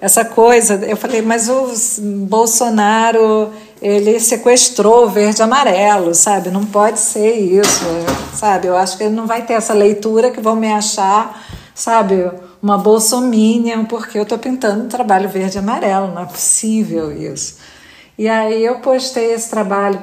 [0.00, 1.68] essa coisa, eu falei, mas o
[2.26, 6.50] Bolsonaro ele sequestrou o verde amarelo, sabe?
[6.50, 7.84] Não pode ser isso,
[8.34, 8.66] sabe?
[8.66, 11.42] Eu acho que ele não vai ter essa leitura que vão me achar,
[11.74, 12.30] sabe?
[12.62, 17.56] Uma bolsominion, porque eu estou pintando um trabalho verde e amarelo, não é possível isso.
[18.18, 20.00] E aí eu postei esse trabalho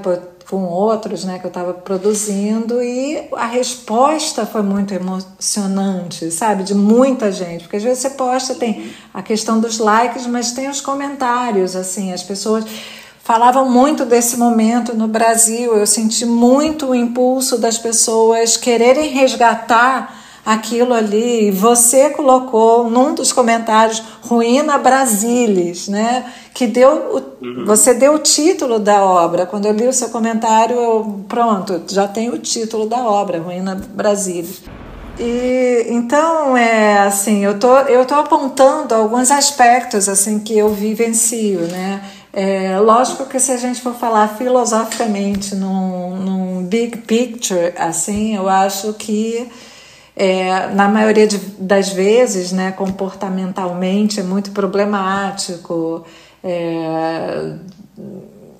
[0.49, 6.73] com outros, né, que eu estava produzindo e a resposta foi muito emocionante, sabe, de
[6.73, 10.79] muita gente, porque às vezes você posta tem a questão dos likes, mas tem os
[10.79, 12.65] comentários, assim, as pessoas
[13.27, 15.75] falavam muito desse momento no Brasil.
[15.75, 21.51] Eu senti muito o impulso das pessoas quererem resgatar aquilo ali.
[21.51, 26.23] Você colocou num dos comentários Ruína Brasilis, né?
[26.53, 27.65] Que deu o, uhum.
[27.65, 29.45] você deu o título da obra.
[29.45, 33.75] Quando eu li o seu comentário, eu pronto, já tenho o título da obra, Ruína
[33.75, 34.61] Brasilis.
[35.19, 41.61] E então é assim, eu tô eu tô apontando alguns aspectos assim que eu vivencio,
[41.61, 42.01] né?
[42.39, 48.47] É, lógico que se a gente for falar filosoficamente num, num big picture, assim, eu
[48.47, 49.49] acho que
[50.15, 56.05] é, na maioria de, das vezes, né, comportamentalmente é muito problemático.
[56.43, 57.55] É,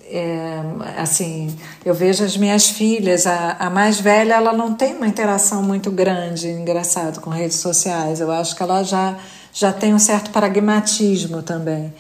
[0.10, 0.60] é,
[0.98, 5.62] assim, eu vejo as minhas filhas, a, a mais velha, ela não tem uma interação
[5.62, 8.22] muito grande, engraçado, com redes sociais.
[8.22, 9.16] Eu acho que ela já,
[9.54, 11.94] já tem um certo pragmatismo também.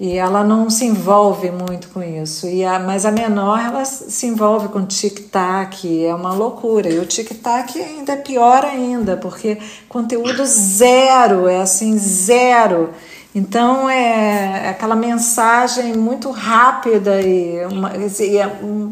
[0.00, 2.46] E ela não se envolve muito com isso.
[2.46, 6.88] E a, mas a menor, ela se envolve com tic-tac, é uma loucura.
[6.88, 9.58] E o tic-tac ainda é pior ainda, porque
[9.88, 12.90] conteúdo zero, é assim, zero.
[13.34, 18.46] Então é, é aquela mensagem muito rápida e, uma, e é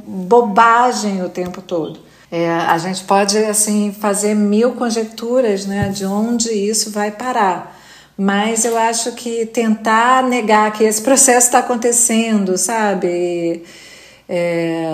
[0.07, 2.01] bobagem o tempo todo.
[2.31, 7.76] É, a gente pode assim fazer mil conjecturas né, de onde isso vai parar.
[8.17, 13.63] Mas eu acho que tentar negar que esse processo está acontecendo, sabe?
[14.29, 14.87] É,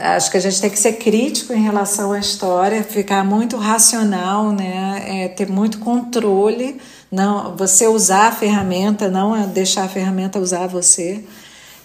[0.00, 4.52] acho que a gente tem que ser crítico em relação à história, ficar muito racional,
[4.52, 5.04] né?
[5.06, 6.80] É, ter muito controle,
[7.12, 11.22] não você usar a ferramenta, não deixar a ferramenta usar você.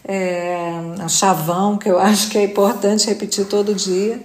[0.05, 0.71] É,
[1.03, 4.21] um chavão que eu acho que é importante repetir todo dia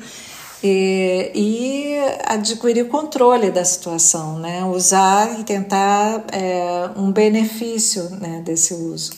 [0.66, 4.64] e, adquirir o controle da situação, né?
[4.64, 9.12] usar e tentar é, um benefício né, desse uso.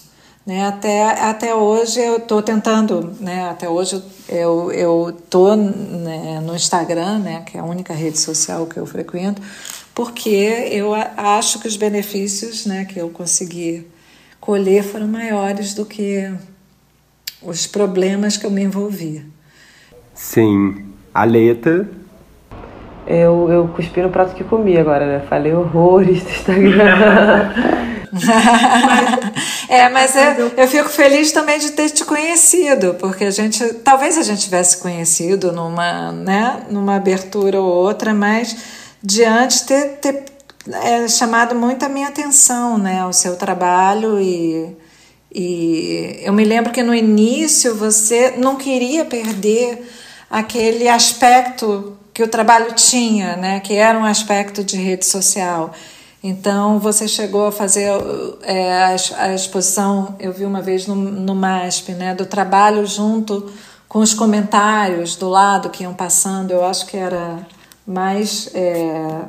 [0.46, 0.66] Né?
[0.66, 3.48] Até, até hoje eu estou tentando, né?
[3.50, 8.78] até hoje eu estou né, no Instagram, né, que é a única rede social que
[8.78, 9.42] eu frequento,
[9.94, 13.86] porque eu acho que os benefícios né, que eu consegui
[14.40, 16.32] colher foram maiores do que
[17.42, 19.24] os problemas que eu me envolvi.
[20.14, 21.88] Sim, Aleta.
[23.06, 25.22] Eu, eu cuspi no prato que comi agora, né?
[25.28, 27.52] Falei horrores do Instagram.
[29.68, 34.16] é, mas eu, eu fico feliz também de ter te conhecido, porque a gente, talvez
[34.18, 38.56] a gente tivesse conhecido numa, né, numa abertura ou outra, mas
[39.02, 40.24] diante ter, ter
[40.70, 44.76] é, chamado muito a minha atenção, né, o seu trabalho e,
[45.32, 49.82] e eu me lembro que no início você não queria perder
[50.30, 55.72] aquele aspecto que o trabalho tinha, né, que era um aspecto de rede social.
[56.22, 57.90] Então, você chegou a fazer
[58.42, 63.48] é, a, a, exposição, eu vi uma vez no, no MASP, né, do trabalho junto
[63.88, 66.50] com os comentários do lado que iam passando.
[66.50, 67.46] Eu acho que era
[67.86, 68.50] mais.
[68.52, 69.20] É,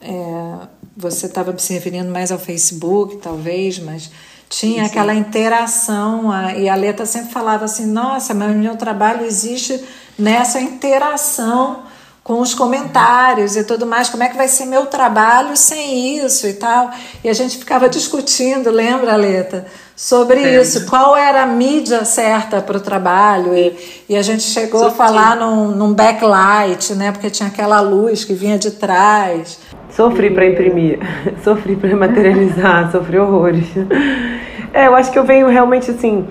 [0.00, 0.54] é,
[0.96, 4.10] você estava se referindo mais ao Facebook, talvez, mas
[4.48, 4.90] tinha Sim.
[4.90, 6.30] aquela interação.
[6.56, 9.82] E a Leta sempre falava assim: nossa, mas meu trabalho existe
[10.18, 11.82] nessa interação
[12.28, 16.46] com os comentários e tudo mais, como é que vai ser meu trabalho sem isso
[16.46, 16.90] e tal.
[17.24, 19.64] E a gente ficava discutindo, lembra, Leta,
[19.96, 20.60] sobre é.
[20.60, 23.56] isso, qual era a mídia certa para o trabalho.
[23.56, 23.74] E,
[24.10, 28.34] e, a gente chegou a falar num, num backlight, né, porque tinha aquela luz que
[28.34, 29.58] vinha de trás.
[29.90, 30.98] Sofri para imprimir,
[31.42, 33.64] sofri para materializar, sofri horrores.
[34.78, 36.24] É, eu acho que eu venho realmente assim.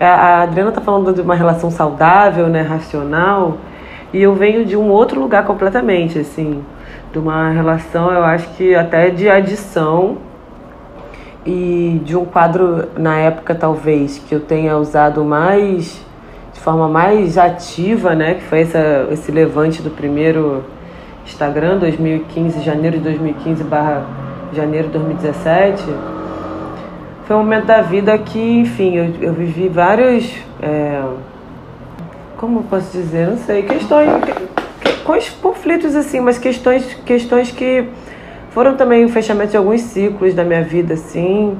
[0.00, 3.58] A Adriana está falando de uma relação saudável, né, racional.
[4.10, 6.64] E eu venho de um outro lugar completamente, assim,
[7.12, 10.16] de uma relação, eu acho que até de adição
[11.44, 16.02] e de um quadro na época talvez que eu tenha usado mais
[16.54, 20.64] de forma mais ativa, né, que foi essa, esse levante do primeiro
[21.26, 24.04] Instagram 2015, janeiro de 2015 barra
[24.54, 25.84] janeiro de 2017
[27.30, 31.00] foi um momento da vida que, enfim, eu, eu vivi vários é,
[32.36, 34.10] como posso dizer, não sei, questões,
[35.40, 37.86] conflitos assim, mas questões, questões que
[38.50, 41.56] foram também o fechamento de alguns ciclos da minha vida, assim.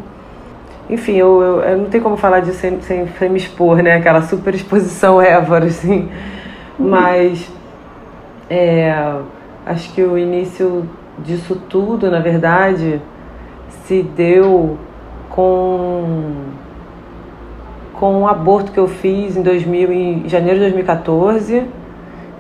[0.89, 3.95] Enfim, eu, eu, eu não tenho como falar disso sem, sem, sem, me expor, né?
[3.95, 6.09] Aquela super exposição Évora, assim.
[6.81, 6.89] Uhum.
[6.89, 7.49] Mas
[8.51, 8.93] é,
[9.65, 10.85] acho que o início
[11.17, 13.01] disso tudo, na verdade,
[13.85, 14.77] se deu
[15.31, 16.51] com
[18.01, 21.67] com um aborto que eu fiz em, 2000, em janeiro de 2014.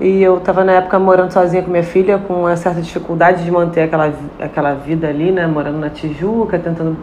[0.00, 3.50] E eu estava na época morando sozinha com minha filha, com uma certa dificuldade de
[3.50, 4.10] manter aquela,
[4.40, 5.46] aquela vida ali, né?
[5.46, 6.96] Morando na Tijuca, tentando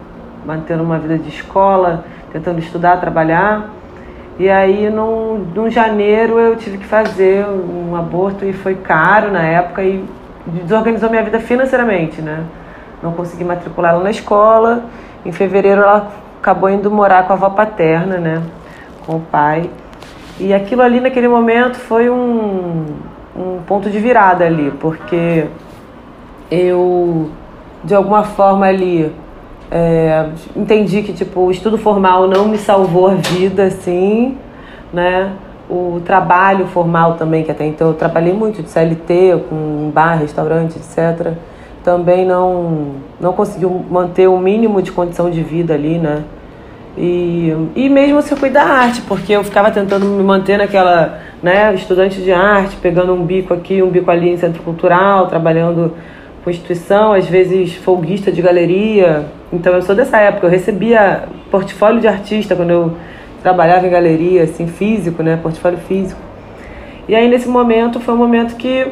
[0.43, 3.69] manter uma vida de escola, tentando estudar, trabalhar.
[4.39, 9.83] E aí, num janeiro, eu tive que fazer um aborto e foi caro na época
[9.83, 10.03] e
[10.47, 12.43] desorganizou minha vida financeiramente, né?
[13.03, 14.85] Não consegui matriculá-la na escola.
[15.25, 18.43] Em fevereiro, ela acabou indo morar com a avó paterna, né?
[19.05, 19.69] Com o pai.
[20.39, 22.85] E aquilo ali naquele momento foi um,
[23.35, 25.45] um ponto de virada ali, porque
[26.51, 27.29] eu
[27.83, 29.13] de alguma forma ali
[29.69, 34.37] é, entendi que tipo o estudo formal não me salvou a vida assim,
[34.93, 35.33] né?
[35.69, 40.77] O trabalho formal também, que até então eu trabalhei muito de CLT, com bar, restaurante,
[40.77, 41.33] etc.
[41.87, 46.21] Também não, não conseguiu manter o mínimo de condição de vida ali, né?
[46.97, 51.73] E, e mesmo o circuito da arte, porque eu ficava tentando me manter naquela, né,
[51.73, 55.93] estudante de arte, pegando um bico aqui, um bico ali em centro cultural, trabalhando
[56.43, 59.23] com instituição, às vezes folguista de galeria.
[59.53, 62.97] Então eu sou dessa época, eu recebia portfólio de artista quando eu
[63.41, 66.19] trabalhava em galeria, assim, físico, né, portfólio físico.
[67.07, 68.87] E aí nesse momento foi um momento que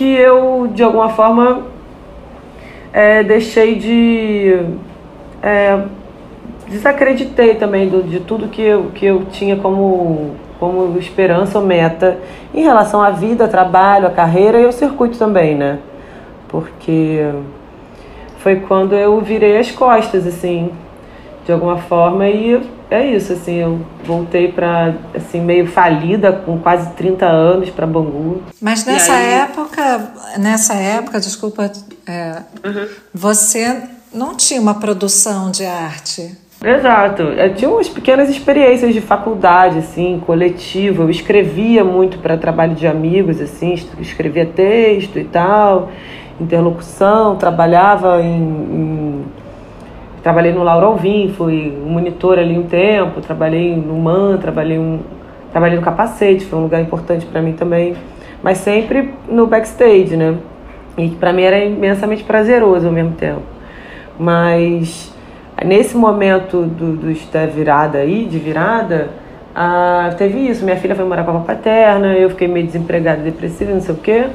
[0.00, 1.64] que eu de alguma forma
[2.90, 4.58] é, deixei de
[5.42, 5.78] é,
[6.66, 12.16] desacreditei também do, de tudo que eu, que eu tinha como, como esperança ou meta
[12.54, 15.80] em relação à vida, trabalho, a carreira e o circuito também, né?
[16.48, 17.22] Porque
[18.38, 20.70] foi quando eu virei as costas, assim,
[21.44, 22.58] de alguma forma, e
[22.90, 28.42] é isso, assim, eu voltei para assim, meio falida, com quase 30 anos para Bangu.
[28.60, 29.32] Mas nessa aí...
[29.34, 31.70] época, nessa época, desculpa,
[32.06, 32.88] é, uhum.
[33.14, 33.82] você
[34.12, 36.36] não tinha uma produção de arte?
[36.62, 37.22] Exato.
[37.22, 41.04] Eu tinha umas pequenas experiências de faculdade, assim, coletivo.
[41.04, 45.90] Eu escrevia muito para trabalho de amigos, assim, escrevia texto e tal,
[46.38, 49.19] interlocução, trabalhava em, em...
[50.22, 55.00] trabalhei no Laura Alvim, fui monitor ali um tempo, trabalhei no MAN, trabalhei, um...
[55.52, 57.94] trabalhei no Capacete, foi um lugar importante para mim também,
[58.42, 60.36] mas sempre no backstage, né?
[60.98, 63.42] E para mim era imensamente prazeroso ao mesmo tempo.
[64.18, 65.10] Mas
[65.64, 69.10] Nesse momento do, do, da virada aí, de virada,
[69.54, 70.64] ah, teve isso.
[70.64, 73.98] Minha filha foi morar com a paterna, eu fiquei meio desempregada, depressiva, não sei o
[73.98, 74.26] quê.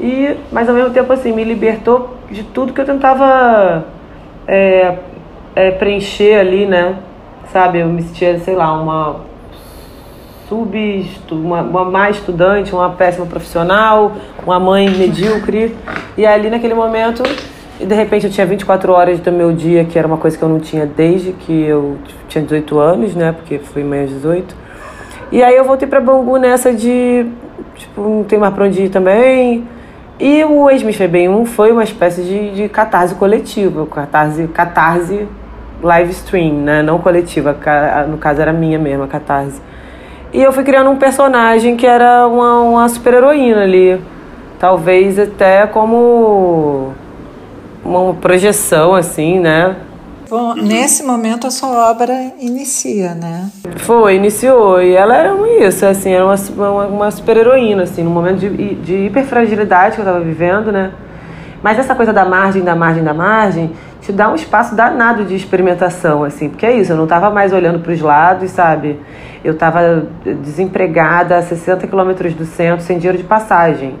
[0.00, 3.84] E, mas ao mesmo tempo, assim, me libertou de tudo que eu tentava
[4.48, 4.96] é,
[5.54, 6.96] é, preencher ali, né?
[7.52, 9.20] Sabe, eu me sentia, sei lá, uma
[10.48, 14.12] sub, uma, uma má estudante, uma péssima profissional,
[14.44, 15.74] uma mãe medíocre.
[16.14, 17.22] E ali naquele momento,
[17.80, 20.48] de repente eu tinha 24 horas do meu dia, que era uma coisa que eu
[20.48, 21.96] não tinha desde que eu
[22.28, 23.32] tinha 18 anos, né?
[23.32, 24.54] Porque fui mãe aos 18.
[25.32, 27.24] E aí eu voltei para Bangu nessa de,
[27.76, 29.66] tipo, não tem mais pra onde ir também.
[30.20, 35.26] E o Ex-Miss Bem 1 foi uma espécie de, de catarse coletiva, catarse, catarse
[35.82, 36.82] live stream, né?
[36.82, 37.56] Não coletiva,
[38.08, 39.60] no caso era minha mesma, catarse.
[40.32, 44.00] E eu fui criando um personagem que era uma, uma super heroína ali.
[44.58, 46.92] Talvez até como
[47.84, 49.76] uma projeção, assim, né?
[50.30, 53.50] Bom, nesse momento a sua obra inicia, né?
[53.76, 54.80] Foi, iniciou.
[54.80, 55.34] E ela era
[55.66, 60.00] isso, assim, era uma, uma, uma super heroína, assim, no momento de, de hiperfragilidade que
[60.00, 60.92] eu estava vivendo, né?
[61.62, 63.72] Mas essa coisa da margem, da margem, da margem,
[64.02, 67.52] te dá um espaço danado de experimentação, assim, porque é isso, eu não estava mais
[67.52, 68.98] olhando para os lados, sabe?
[69.44, 70.06] Eu estava
[70.42, 73.94] desempregada a 60 quilômetros do centro, sem dinheiro de passagem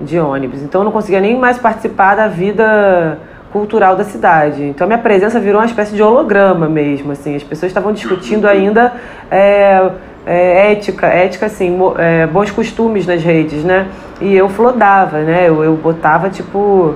[0.00, 0.62] de ônibus.
[0.62, 3.18] Então eu não conseguia nem mais participar da vida
[3.52, 4.62] cultural da cidade.
[4.64, 7.36] Então a minha presença virou uma espécie de holograma mesmo, assim.
[7.36, 8.92] As pessoas estavam discutindo ainda
[9.30, 9.90] é,
[10.26, 13.88] é, ética, ética assim, é, bons costumes nas redes, né?
[14.20, 15.48] E eu flodava, né?
[15.48, 16.94] Eu, eu botava tipo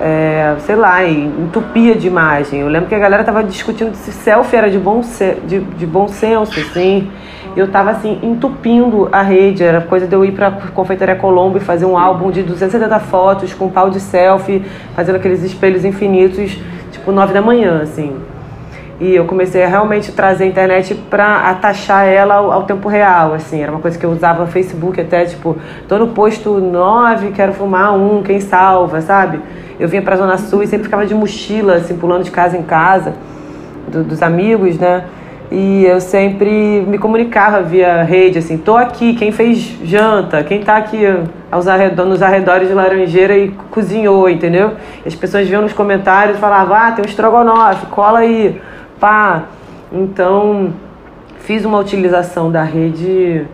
[0.00, 2.60] é, sei lá, entupia de imagem.
[2.60, 5.02] Eu lembro que a galera tava discutindo se selfie era de bom,
[5.46, 7.10] de, de bom senso, assim.
[7.54, 9.62] Eu tava assim, entupindo a rede.
[9.62, 13.52] Era coisa de eu ir pra Confeitaria Colombo e fazer um álbum de 270 fotos
[13.52, 14.64] com pau de selfie,
[14.94, 16.58] fazendo aqueles espelhos infinitos,
[16.90, 18.16] tipo nove da manhã, assim.
[19.02, 23.34] E eu comecei a realmente trazer a internet para atachar ela ao, ao, tempo real,
[23.34, 23.60] assim.
[23.60, 25.56] Era uma coisa que eu usava Facebook até, tipo,
[25.88, 29.40] tô no posto 9, quero fumar um, quem salva, sabe?
[29.80, 32.62] Eu vinha pra Zona Sul e sempre ficava de mochila, assim, pulando de casa em
[32.62, 33.14] casa,
[33.88, 35.02] do, dos amigos, né?
[35.50, 40.76] E eu sempre me comunicava via rede, assim, tô aqui, quem fez janta, quem tá
[40.76, 41.02] aqui
[41.50, 44.74] aos arredor, nos arredores de Laranjeira e cozinhou, entendeu?
[45.04, 48.60] E as pessoas viam nos comentários e falavam, ah, tem um estrogonofe, cola aí,
[49.02, 49.46] pá.
[49.92, 50.72] Então,
[51.40, 53.44] fiz uma utilização da rede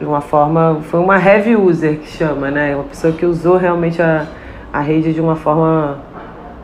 [0.00, 2.74] de uma forma, foi uma heavy user que chama, né?
[2.74, 4.26] Uma pessoa que usou realmente a,
[4.72, 5.98] a rede de uma forma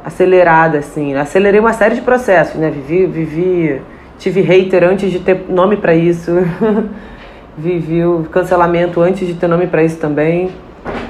[0.05, 1.15] acelerada, assim.
[1.15, 2.69] Acelerei uma série de processos, né?
[2.69, 3.81] Vivi, vivi
[4.19, 6.33] tive hater antes de ter nome para isso.
[7.57, 10.51] vivi o cancelamento antes de ter nome para isso também.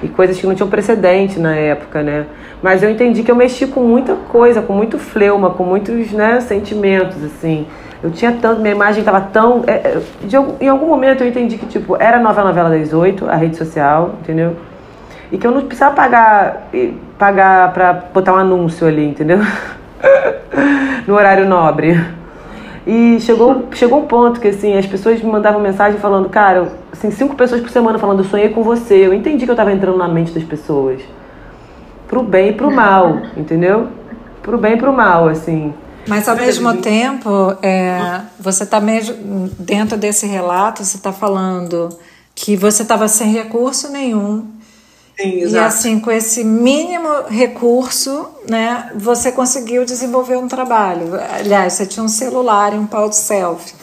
[0.03, 2.27] E coisas que não tinham precedente na época, né?
[2.63, 6.41] Mas eu entendi que eu mexi com muita coisa, com muito fleuma, com muitos né,
[6.41, 7.67] sentimentos, assim.
[8.03, 9.65] Eu tinha tanto, minha imagem estava tão.
[9.67, 12.93] É, é, de, em algum momento eu entendi que, tipo, era a novela novela das
[12.93, 14.57] oito, a rede social, entendeu?
[15.33, 16.69] E que eu não precisava pagar,
[17.19, 19.39] pagar pra botar um anúncio ali, entendeu?
[21.07, 22.01] no horário nobre.
[22.87, 27.11] E chegou, chegou um ponto que assim, as pessoas me mandavam mensagem falando, cara, assim,
[27.11, 29.07] cinco pessoas por semana falando, eu sonhei com você.
[29.07, 31.01] Eu entendi que eu estava entrando na mente das pessoas.
[32.09, 33.89] Pro bem e pro mal, entendeu?
[34.43, 35.73] Pro bem e pro mal, assim.
[36.09, 41.89] Mas ao mesmo tempo, é, você está mesmo dentro desse relato, você está falando
[42.35, 44.47] que você estava sem recurso nenhum,
[45.19, 45.47] Sim.
[45.47, 51.19] E assim, com esse mínimo recurso, né, você conseguiu desenvolver um trabalho.
[51.39, 53.75] Aliás, você tinha um celular e um pau de selfie.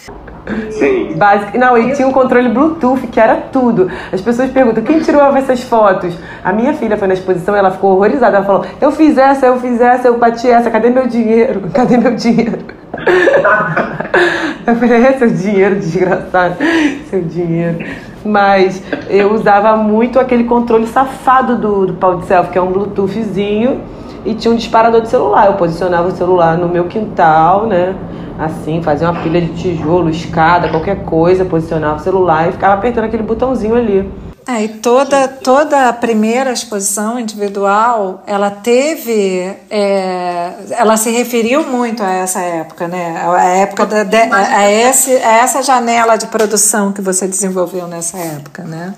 [0.72, 1.16] Sim.
[1.16, 1.58] Básico.
[1.58, 3.90] Não, e tinha um controle Bluetooth, que era tudo.
[4.12, 6.14] As pessoas perguntam, quem tirou essas fotos?
[6.44, 8.38] A minha filha foi na exposição, ela ficou horrorizada.
[8.38, 11.62] Ela falou, eu fiz essa, eu fiz essa, eu bati essa, cadê meu dinheiro?
[11.74, 12.60] Cadê meu dinheiro?
[14.68, 16.58] eu falei, é seu dinheiro, desgraçado.
[17.10, 17.80] Seu dinheiro.
[18.26, 22.72] Mas eu usava muito aquele controle safado do, do pau de selfie, que é um
[22.72, 23.82] Bluetoothzinho,
[24.26, 25.48] e tinha um disparador de celular.
[25.48, 27.96] Eu posicionava o celular no meu quintal, né?
[28.40, 33.06] Assim, fazia uma pilha de tijolo, escada, qualquer coisa, posicionava o celular e ficava apertando
[33.06, 34.10] aquele botãozinho ali.
[34.46, 42.04] É, e toda, toda a primeira exposição individual, ela teve, é, ela se referiu muito
[42.04, 43.24] a essa época, né?
[43.26, 48.18] A época da, de, a, esse, a essa janela de produção que você desenvolveu nessa
[48.18, 48.94] época, né?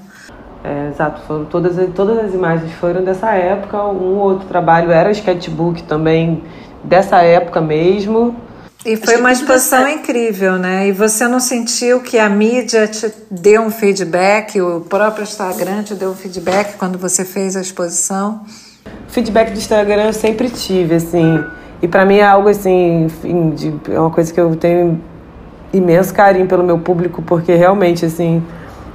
[0.64, 3.86] É, exato, foram todas, todas as imagens foram dessa época.
[3.86, 6.44] Um outro trabalho era sketchbook também
[6.84, 8.36] dessa época mesmo.
[8.86, 10.88] E foi uma exposição incrível, né?
[10.88, 15.96] E você não sentiu que a mídia te deu um feedback, o próprio Instagram te
[15.96, 18.42] deu um feedback quando você fez a exposição?
[19.08, 21.44] Feedback do Instagram eu sempre tive, assim.
[21.82, 25.02] E para mim é algo assim, enfim, de, é uma coisa que eu tenho
[25.74, 28.44] imenso carinho pelo meu público, porque realmente, assim,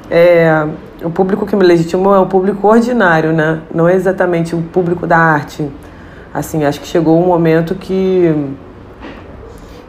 [0.09, 0.69] é,
[1.03, 3.63] o público que me legitimou é o público ordinário, né?
[3.75, 5.69] Não é exatamente o público da arte.
[6.33, 8.33] Assim, acho que chegou um momento que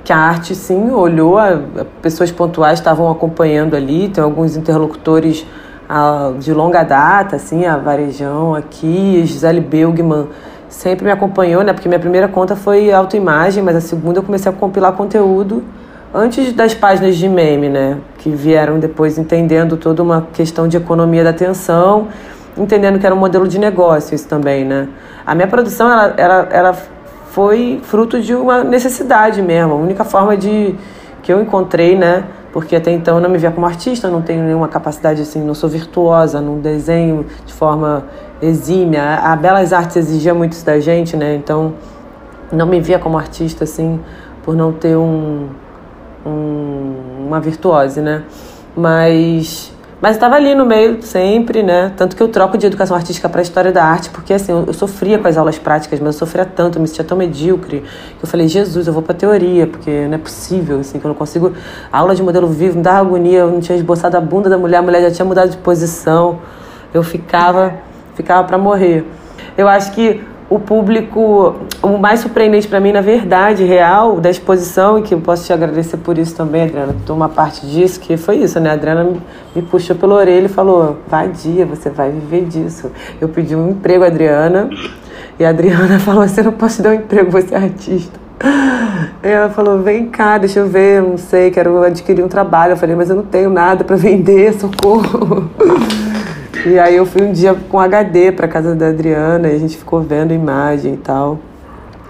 [0.03, 5.45] que a arte sim olhou, a, a pessoas pontuais estavam acompanhando ali, tem alguns interlocutores
[5.87, 10.27] a, de longa data, assim, a Varejão aqui, Gisele Belgman
[10.69, 11.73] sempre me acompanhou, né?
[11.73, 15.63] Porque minha primeira conta foi autoimagem, mas a segunda eu comecei a compilar conteúdo
[16.13, 17.97] antes das páginas de meme, né?
[18.17, 22.07] Que vieram depois entendendo toda uma questão de economia da atenção,
[22.57, 24.87] entendendo que era um modelo de negócio isso também, né?
[25.25, 26.77] A minha produção, ela, ela, ela
[27.31, 30.75] foi fruto de uma necessidade mesmo, a única forma de
[31.23, 32.25] que eu encontrei, né?
[32.51, 35.53] Porque até então eu não me via como artista, não tenho nenhuma capacidade assim, não
[35.53, 38.03] sou virtuosa, não desenho de forma
[38.41, 39.15] exímia.
[39.23, 41.35] A Belas Artes exigia muito isso da gente, né?
[41.35, 41.73] Então
[42.51, 44.01] não me via como artista assim,
[44.43, 45.47] por não ter um,
[46.25, 46.93] um
[47.27, 48.23] uma virtuose, né?
[48.75, 51.93] Mas mas estava ali no meio sempre, né?
[51.95, 54.73] Tanto que eu troco de educação artística para história da arte, porque assim, eu, eu,
[54.73, 57.81] sofria com as aulas práticas, mas eu sofria tanto, eu me sentia tão medíocre,
[58.17, 61.09] que eu falei, Jesus, eu vou para teoria, porque não é possível, assim, que eu
[61.09, 61.53] não consigo.
[61.93, 64.57] A aula de modelo vivo me dava agonia, eu não tinha esboçado a bunda da
[64.57, 66.39] mulher, a mulher já tinha mudado de posição.
[66.91, 67.75] Eu ficava,
[68.15, 69.05] ficava para morrer.
[69.55, 70.21] Eu acho que
[70.51, 75.21] o público, o mais surpreendente para mim, na verdade, real, da exposição, e que eu
[75.21, 78.69] posso te agradecer por isso também, Adriana, por uma parte disso, que foi isso, né?
[78.69, 79.13] A Adriana
[79.55, 82.91] me puxou pela orelha e falou: vai dia, você vai viver disso.
[83.21, 84.69] Eu pedi um emprego, Adriana,
[85.39, 88.19] e a Adriana falou assim: não te dar um emprego, você é artista.
[89.23, 92.73] E ela falou: vem cá, deixa eu ver, não sei, quero adquirir um trabalho.
[92.73, 95.49] Eu falei: mas eu não tenho nada para vender, socorro.
[96.63, 99.75] E aí eu fui um dia com HD para casa da Adriana e a gente
[99.75, 101.39] ficou vendo imagem e tal.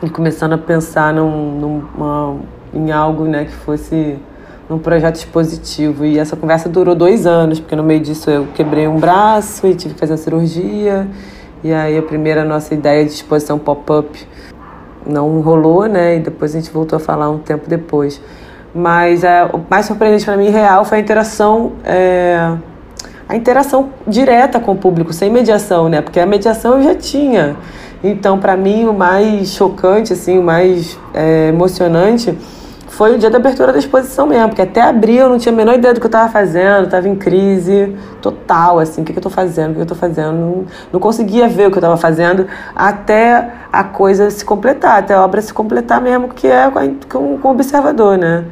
[0.03, 2.35] E começando a pensar num, numa,
[2.73, 4.17] em algo né, que fosse
[4.69, 6.03] um projeto expositivo.
[6.03, 9.73] E essa conversa durou dois anos, porque no meio disso eu quebrei um braço e
[9.73, 11.07] tive que fazer a cirurgia.
[11.63, 14.27] E aí a primeira nossa ideia de exposição pop-up
[15.05, 16.17] não rolou, né?
[16.17, 18.21] E depois a gente voltou a falar um tempo depois.
[18.75, 22.53] Mas é, o mais surpreendente para mim, real, foi a interação é,
[23.31, 26.01] a interação direta com o público, sem mediação, né?
[26.01, 27.55] Porque a mediação eu já tinha.
[28.03, 32.37] Então, para mim, o mais chocante, assim, o mais é, emocionante
[32.89, 35.55] foi o dia da abertura da exposição mesmo, porque até abril eu não tinha a
[35.55, 39.17] menor ideia do que eu estava fazendo, estava em crise total, assim, o que, que
[39.17, 41.81] eu estou fazendo, o que eu estou fazendo, não, não, conseguia ver o que eu
[41.81, 46.69] estava fazendo até a coisa se completar, até a obra se completar mesmo, que é
[47.07, 48.43] com, com o observador, né?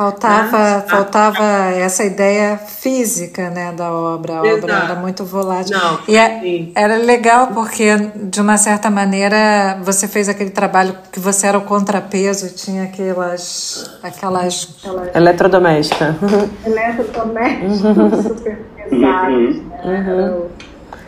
[0.00, 4.40] Faltava, ah, faltava ah, essa ideia física né, da obra.
[4.40, 4.64] A exato.
[4.64, 5.76] obra era muito volátil.
[5.76, 11.20] Não, e é, era legal porque, de uma certa maneira, você fez aquele trabalho que
[11.20, 13.94] você era o contrapeso, tinha aquelas.
[14.02, 15.14] aquelas, aquelas...
[15.14, 16.16] Eletrodoméstica.
[16.64, 19.56] Eletrodomésticos super pesados.
[19.56, 19.70] Né?
[19.84, 20.38] Uhum.
[20.38, 20.50] O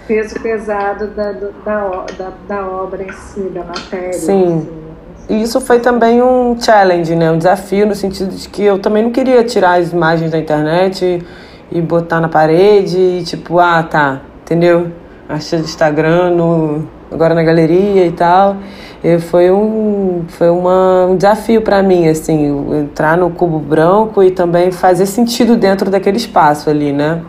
[0.06, 4.12] peso pesado da, da, da, da obra em si, da matéria.
[4.12, 4.58] Sim.
[4.58, 4.91] Assim.
[5.32, 7.30] E isso foi também um challenge, né?
[7.30, 11.24] um desafio no sentido de que eu também não queria tirar as imagens da internet
[11.70, 14.92] e botar na parede e tipo, ah, tá, entendeu?
[15.26, 18.58] Achei do Instagram, no, agora na galeria e tal.
[19.02, 24.30] E foi um, foi uma, um desafio para mim, assim, entrar no cubo branco e
[24.30, 27.22] também fazer sentido dentro daquele espaço ali, né?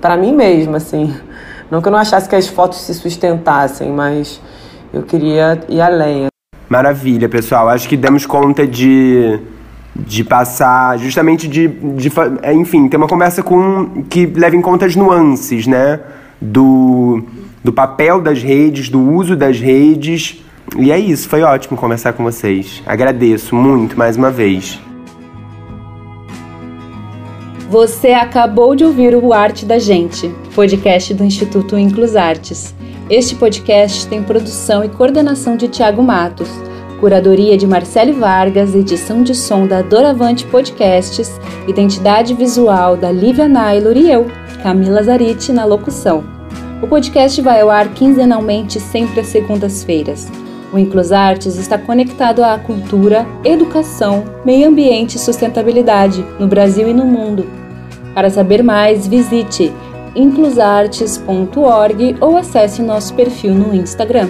[0.00, 1.14] Para mim mesma, assim.
[1.70, 4.40] Não que eu não achasse que as fotos se sustentassem, mas
[4.94, 6.30] eu queria ir além.
[6.70, 7.68] Maravilha, pessoal.
[7.68, 9.40] Acho que demos conta de,
[9.96, 12.12] de passar, justamente de, de,
[12.42, 15.98] é, enfim, ter uma conversa com que leve em conta as nuances, né?
[16.40, 17.24] Do,
[17.64, 20.44] do papel das redes, do uso das redes.
[20.78, 22.80] E é isso, foi ótimo conversar com vocês.
[22.86, 24.80] Agradeço muito mais uma vez.
[27.68, 32.72] Você acabou de ouvir o Arte da Gente, podcast do Instituto Inclus Artes.
[33.10, 36.48] Este podcast tem produção e coordenação de Tiago Matos,
[37.00, 41.28] curadoria de Marcele Vargas, edição de som da Doravante Podcasts,
[41.66, 44.30] identidade visual da Lívia Naylor e eu,
[44.62, 46.22] Camila Zariti, na locução.
[46.80, 50.30] O podcast vai ao ar quinzenalmente, sempre às segundas-feiras.
[50.72, 56.94] O Inclus Artes está conectado à cultura, educação, meio ambiente e sustentabilidade no Brasil e
[56.94, 57.44] no mundo.
[58.14, 59.72] Para saber mais, visite
[60.14, 64.28] inclusartes.org ou acesse nosso perfil no Instagram.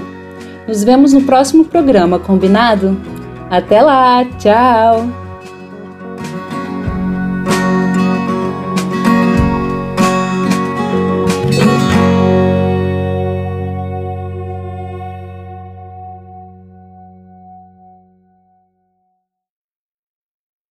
[0.66, 2.96] Nos vemos no próximo programa, combinado?
[3.50, 5.29] Até lá, tchau!